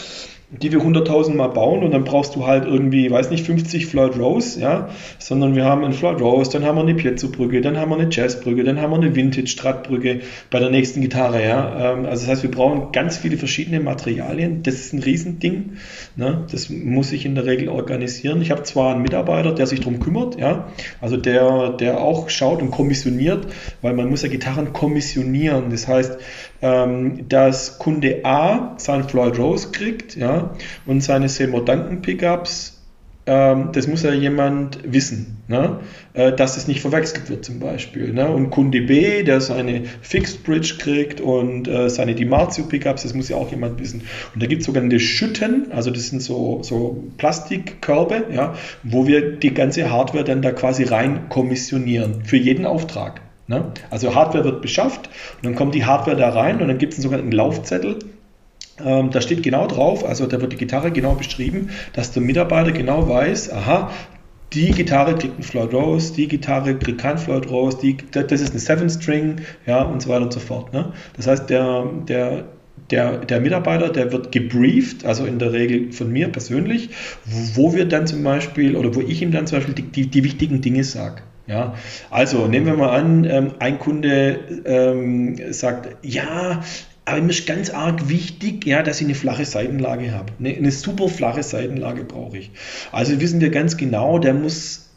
[0.60, 4.18] die wir 100.000 Mal bauen und dann brauchst du halt irgendwie, weiß nicht, 50 Floyd
[4.18, 7.90] Rose, ja, sondern wir haben einen Floyd Rose, dann haben wir eine Piezo-Brücke, dann haben
[7.90, 11.94] wir eine Jazzbrücke, dann haben wir eine Vintage-Strat-Brücke bei der nächsten Gitarre, ja.
[11.94, 14.62] Ähm, also das heißt, wir brauchen ganz viele verschiedene Materialien.
[14.62, 15.78] Das ist ein Riesending,
[16.16, 16.44] ne?
[16.50, 18.42] Das muss ich in der Regel organisieren.
[18.42, 20.68] Ich habe zwar einen Mitarbeiter, der sich darum kümmert, ja,
[21.00, 23.46] also der, der auch schaut und kommissioniert,
[23.80, 25.70] weil man muss ja Gitarren kommissionieren.
[25.70, 26.18] Das heißt,
[26.62, 30.54] ähm, dass Kunde A seinen Floyd Rose kriegt ja,
[30.86, 32.78] und seine Seymour Duncan Pickups,
[33.24, 35.80] ähm, das muss ja jemand wissen, ne?
[36.12, 38.12] äh, dass es nicht verwechselt wird zum Beispiel.
[38.12, 38.28] Ne?
[38.28, 43.28] Und Kunde B, der seine Fixed Bridge kriegt und äh, seine DiMarzio Pickups, das muss
[43.28, 44.02] ja auch jemand wissen.
[44.34, 49.36] Und da gibt es sogenannte Schütten, also das sind so, so Plastikkörbe, ja, wo wir
[49.36, 53.20] die ganze Hardware dann da quasi rein kommissionieren für jeden Auftrag.
[53.46, 53.72] Ne?
[53.90, 56.98] Also Hardware wird beschafft und dann kommt die Hardware da rein und dann gibt es
[56.98, 57.98] einen sogenannten Laufzettel.
[58.84, 62.72] Ähm, da steht genau drauf, also da wird die Gitarre genau beschrieben, dass der Mitarbeiter
[62.72, 63.90] genau weiß, aha,
[64.52, 68.50] die Gitarre kriegt einen Floyd Rose, die Gitarre kriegt keinen Floyd Rose, die, das ist
[68.50, 69.36] eine Seven String,
[69.66, 70.72] ja, und so weiter und so fort.
[70.72, 70.92] Ne?
[71.16, 72.44] Das heißt, der, der,
[72.90, 76.90] der, der Mitarbeiter, der wird gebrieft, also in der Regel von mir persönlich,
[77.54, 80.24] wo wir dann zum Beispiel, oder wo ich ihm dann zum Beispiel die, die, die
[80.24, 81.22] wichtigen Dinge sage.
[81.46, 81.74] Ja,
[82.10, 86.62] also nehmen wir mal an, ähm, ein Kunde ähm, sagt, ja,
[87.04, 90.32] aber mir ist ganz arg wichtig, ja, dass ich eine flache Seitenlage habe.
[90.38, 92.52] Eine, eine super flache Seitenlage brauche ich.
[92.92, 94.90] Also wissen wir ganz genau, der muss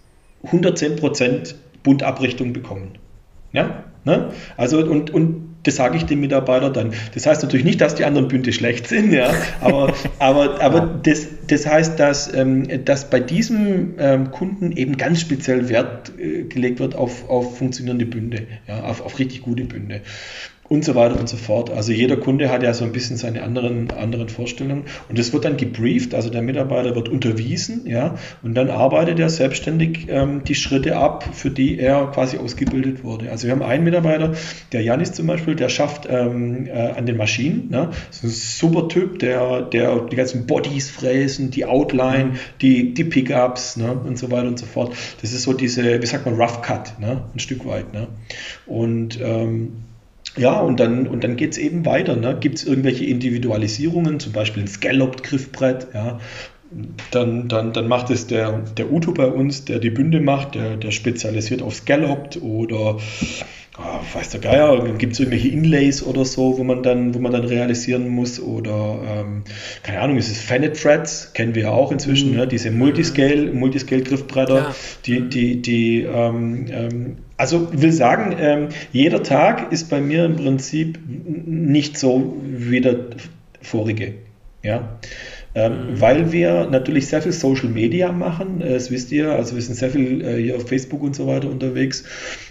[0.45, 2.99] 110% Bundabrichtung bekommen.
[3.53, 4.31] Ja, ne?
[4.57, 6.93] Also und, und das sage ich dem Mitarbeiter dann.
[7.13, 11.27] Das heißt natürlich nicht, dass die anderen Bünde schlecht sind, ja, aber, aber, aber das,
[11.47, 16.79] das heißt, dass, ähm, dass bei diesem ähm, Kunden eben ganz speziell Wert äh, gelegt
[16.79, 20.01] wird auf, auf funktionierende Bünde, ja, auf, auf richtig gute Bünde
[20.67, 21.69] und so weiter und so fort.
[21.69, 25.45] Also jeder Kunde hat ja so ein bisschen seine anderen, anderen Vorstellungen und es wird
[25.45, 30.55] dann gebrieft, also der Mitarbeiter wird unterwiesen, ja, und dann arbeitet er selbstständig ähm, die
[30.55, 33.29] Schritte ab, für die er quasi ausgebildet wurde.
[33.29, 34.33] Also wir haben einen Mitarbeiter,
[34.71, 37.91] der Janis zum Beispiel, der schafft ähm, äh, an den Maschinen, ne?
[38.07, 43.03] das ist ein super Typ, der, der die ganzen Bodies fräsen, die Outline, die, die
[43.03, 43.93] Pickups ne?
[43.93, 44.95] und so weiter und so fort.
[45.21, 47.23] Das ist so diese, wie sagt man, Rough Cut, ne?
[47.33, 47.93] ein Stück weit.
[47.93, 48.07] Ne?
[48.65, 49.84] Und ähm,
[50.37, 52.15] ja, und dann, und dann geht es eben weiter.
[52.15, 52.37] Ne?
[52.39, 56.19] Gibt es irgendwelche Individualisierungen, zum Beispiel ein Scalloped-Griffbrett, ja?
[57.11, 60.77] dann, dann, dann macht es der, der Uto bei uns, der die Bünde macht, der,
[60.77, 62.97] der spezialisiert auf Scalloped oder
[63.77, 67.31] oh, weiß der Geier, gibt es irgendwelche Inlays oder so, wo man dann, wo man
[67.31, 69.43] dann realisieren muss oder ähm,
[69.83, 72.37] keine Ahnung, ist es Fanet Threads, kennen wir ja auch inzwischen, mhm.
[72.37, 72.47] ne?
[72.47, 74.75] diese Multiscale, Multiscale-Griffbretter, ja.
[75.05, 80.35] die, die, die ähm, ähm, also will sagen, ähm, jeder Tag ist bei mir im
[80.35, 82.97] Prinzip nicht so wie der
[83.61, 84.13] vorige.
[84.63, 84.97] Ja.
[85.53, 86.01] Ähm, mhm.
[86.01, 89.75] Weil wir natürlich sehr viel Social Media machen, äh, das wisst ihr, also wir sind
[89.75, 92.03] sehr viel äh, hier auf Facebook und so weiter unterwegs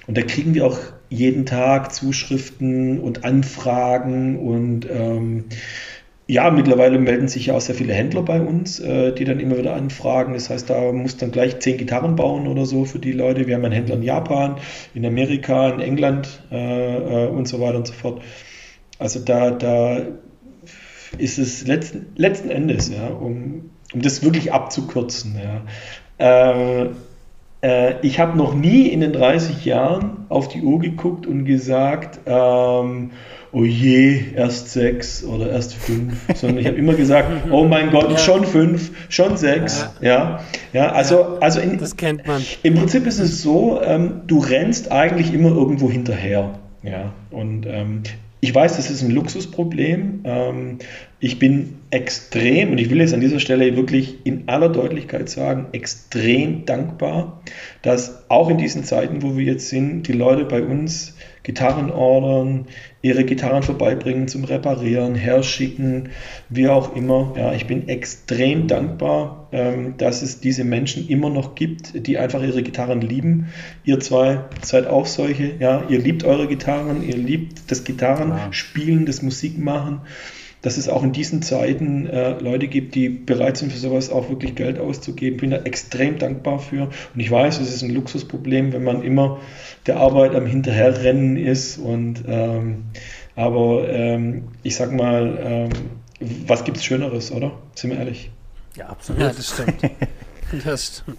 [0.07, 0.79] und da kriegen wir auch
[1.11, 5.45] jeden Tag Zuschriften und Anfragen und ähm,
[6.27, 9.59] ja, mittlerweile melden sich ja auch sehr viele Händler bei uns, äh, die dann immer
[9.59, 10.33] wieder anfragen.
[10.33, 13.47] Das heißt, da muss dann gleich zehn Gitarren bauen oder so für die Leute.
[13.47, 14.57] Wir haben einen Händler in Japan,
[14.95, 18.23] in Amerika, in England äh, äh, und so weiter und so fort.
[18.99, 20.01] Also da, da
[21.19, 25.63] ist es letzten, letzten Endes, ja, um, um das wirklich abzukürzen, ja.
[27.65, 32.21] Äh, ich habe noch nie in den 30 Jahren auf die Uhr geguckt und gesagt,
[32.27, 33.13] ähm,
[33.53, 38.11] oh je, erst sechs oder erst fünf, sondern ich habe immer gesagt, oh mein Gott,
[38.11, 38.19] ja.
[38.19, 40.41] schon fünf, schon sechs, ja, ja,
[40.75, 42.43] ja also, also in, das kennt man.
[42.63, 48.03] Im Prinzip ist es so, ähm, du rennst eigentlich immer irgendwo hinterher, ja, und ähm,
[48.45, 50.21] ich weiß, das ist ein Luxusproblem.
[50.25, 50.79] Ähm,
[51.25, 55.69] ich bin extrem, und ich will es an dieser Stelle wirklich in aller Deutlichkeit sagen,
[55.73, 57.41] extrem dankbar,
[57.81, 62.67] dass auch in diesen Zeiten, wo wir jetzt sind, die Leute bei uns Gitarren ordern,
[63.01, 66.11] ihre Gitarren vorbeibringen zum Reparieren, herschicken,
[66.51, 67.33] wie auch immer.
[67.39, 72.43] Ja, ich bin extrem dankbar, ähm, dass es diese Menschen immer noch gibt, die einfach
[72.43, 73.47] ihre Gitarren lieben.
[73.83, 75.55] Ihr zwei seid auch solche.
[75.59, 80.03] Ja, ihr liebt eure Gitarren, ihr liebt das Gitarrenspielen, das Musikmachen
[80.65, 84.31] dass es auch in diesen Zeiten äh, Leute gibt, die bereit sind, für sowas auch
[84.31, 85.37] wirklich Geld auszugeben.
[85.37, 86.85] Bin da extrem dankbar für.
[86.85, 89.41] Und ich weiß, es ist ein Luxusproblem, wenn man immer
[89.87, 91.77] der Arbeit am Hinterherrennen ist.
[91.77, 92.85] Und ähm,
[93.37, 95.71] aber ähm, ich sag mal, ähm,
[96.47, 97.53] was gibt es Schöneres, oder?
[97.75, 98.31] Sind wir ehrlich?
[98.75, 99.21] Ja, absolut.
[99.21, 99.83] Ja, das stimmt.
[100.65, 101.19] das stimmt.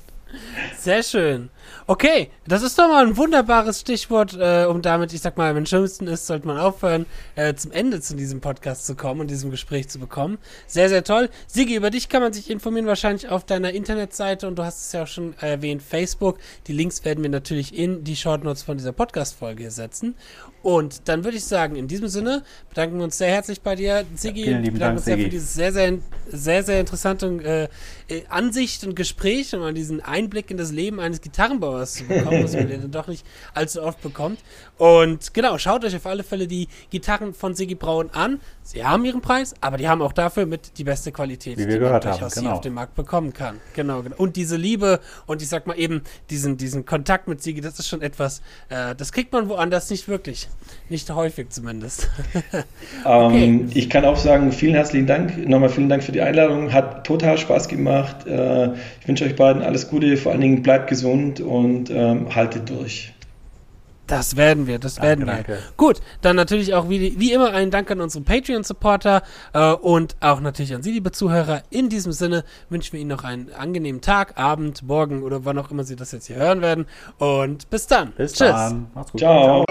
[0.80, 1.50] Sehr schön.
[1.88, 5.66] Okay, das ist doch mal ein wunderbares Stichwort, äh, um damit, ich sag mal, wenn
[5.66, 7.06] schlimmsten ist, sollte man aufhören,
[7.36, 10.38] äh, zum Ende zu diesem Podcast zu kommen und diesem Gespräch zu bekommen.
[10.68, 11.30] Sehr, sehr toll.
[11.48, 14.92] Sigi, über dich kann man sich informieren, wahrscheinlich auf deiner Internetseite und du hast es
[14.94, 16.40] ja auch schon erwähnt, Facebook.
[16.68, 20.16] Die Links werden wir natürlich in die Shortnotes von dieser Podcast-Folge setzen.
[20.66, 24.04] Und dann würde ich sagen, in diesem Sinne bedanken wir uns sehr herzlich bei dir,
[24.16, 24.50] Sigi.
[24.50, 25.26] Ja, bedanken Dank, uns sehr Sigi.
[25.26, 27.70] für dieses sehr, sehr, sehr, sehr interessante
[28.10, 31.22] äh, Ansicht und Gespräch und diesen Einblick in das Leben eines
[31.56, 34.40] Gitarrenbauers sowas zu bekommen, was man dann doch nicht allzu oft bekommt.
[34.78, 38.42] Und genau, schaut euch auf alle Fälle die Gitarren von Siggi Braun an.
[38.62, 42.02] Sie haben ihren Preis, aber die haben auch dafür mit die beste Qualität, die man
[42.02, 42.52] durchaus genau.
[42.52, 43.62] auf dem Markt bekommen kann.
[43.74, 44.16] Genau, genau.
[44.18, 47.88] Und diese Liebe und ich sag mal eben diesen, diesen Kontakt mit Siggi, das ist
[47.88, 50.50] schon etwas, äh, das kriegt man woanders nicht wirklich.
[50.90, 52.10] Nicht häufig zumindest.
[53.06, 53.46] okay.
[53.46, 55.48] ähm, ich kann auch sagen, vielen herzlichen Dank.
[55.48, 56.74] Nochmal vielen Dank für die Einladung.
[56.74, 58.28] Hat total Spaß gemacht.
[58.28, 60.18] Äh, ich wünsche euch beiden alles Gute.
[60.18, 63.15] Vor allen Dingen bleibt gesund und ähm, haltet durch.
[64.08, 65.56] Das werden wir, das werden danke, wir.
[65.56, 65.74] Danke.
[65.78, 70.40] Gut, dann natürlich auch wie, wie immer einen Dank an unsere Patreon-Supporter äh, und auch
[70.40, 71.64] natürlich an Sie, liebe Zuhörer.
[71.70, 75.72] In diesem Sinne wünschen wir Ihnen noch einen angenehmen Tag, Abend, Morgen oder wann auch
[75.72, 76.86] immer Sie das jetzt hier hören werden.
[77.18, 78.12] Und bis dann.
[78.12, 78.50] Bis Tschüss.
[78.50, 78.88] dann.
[78.94, 79.22] Macht's gut.
[79.22, 79.66] Ciao.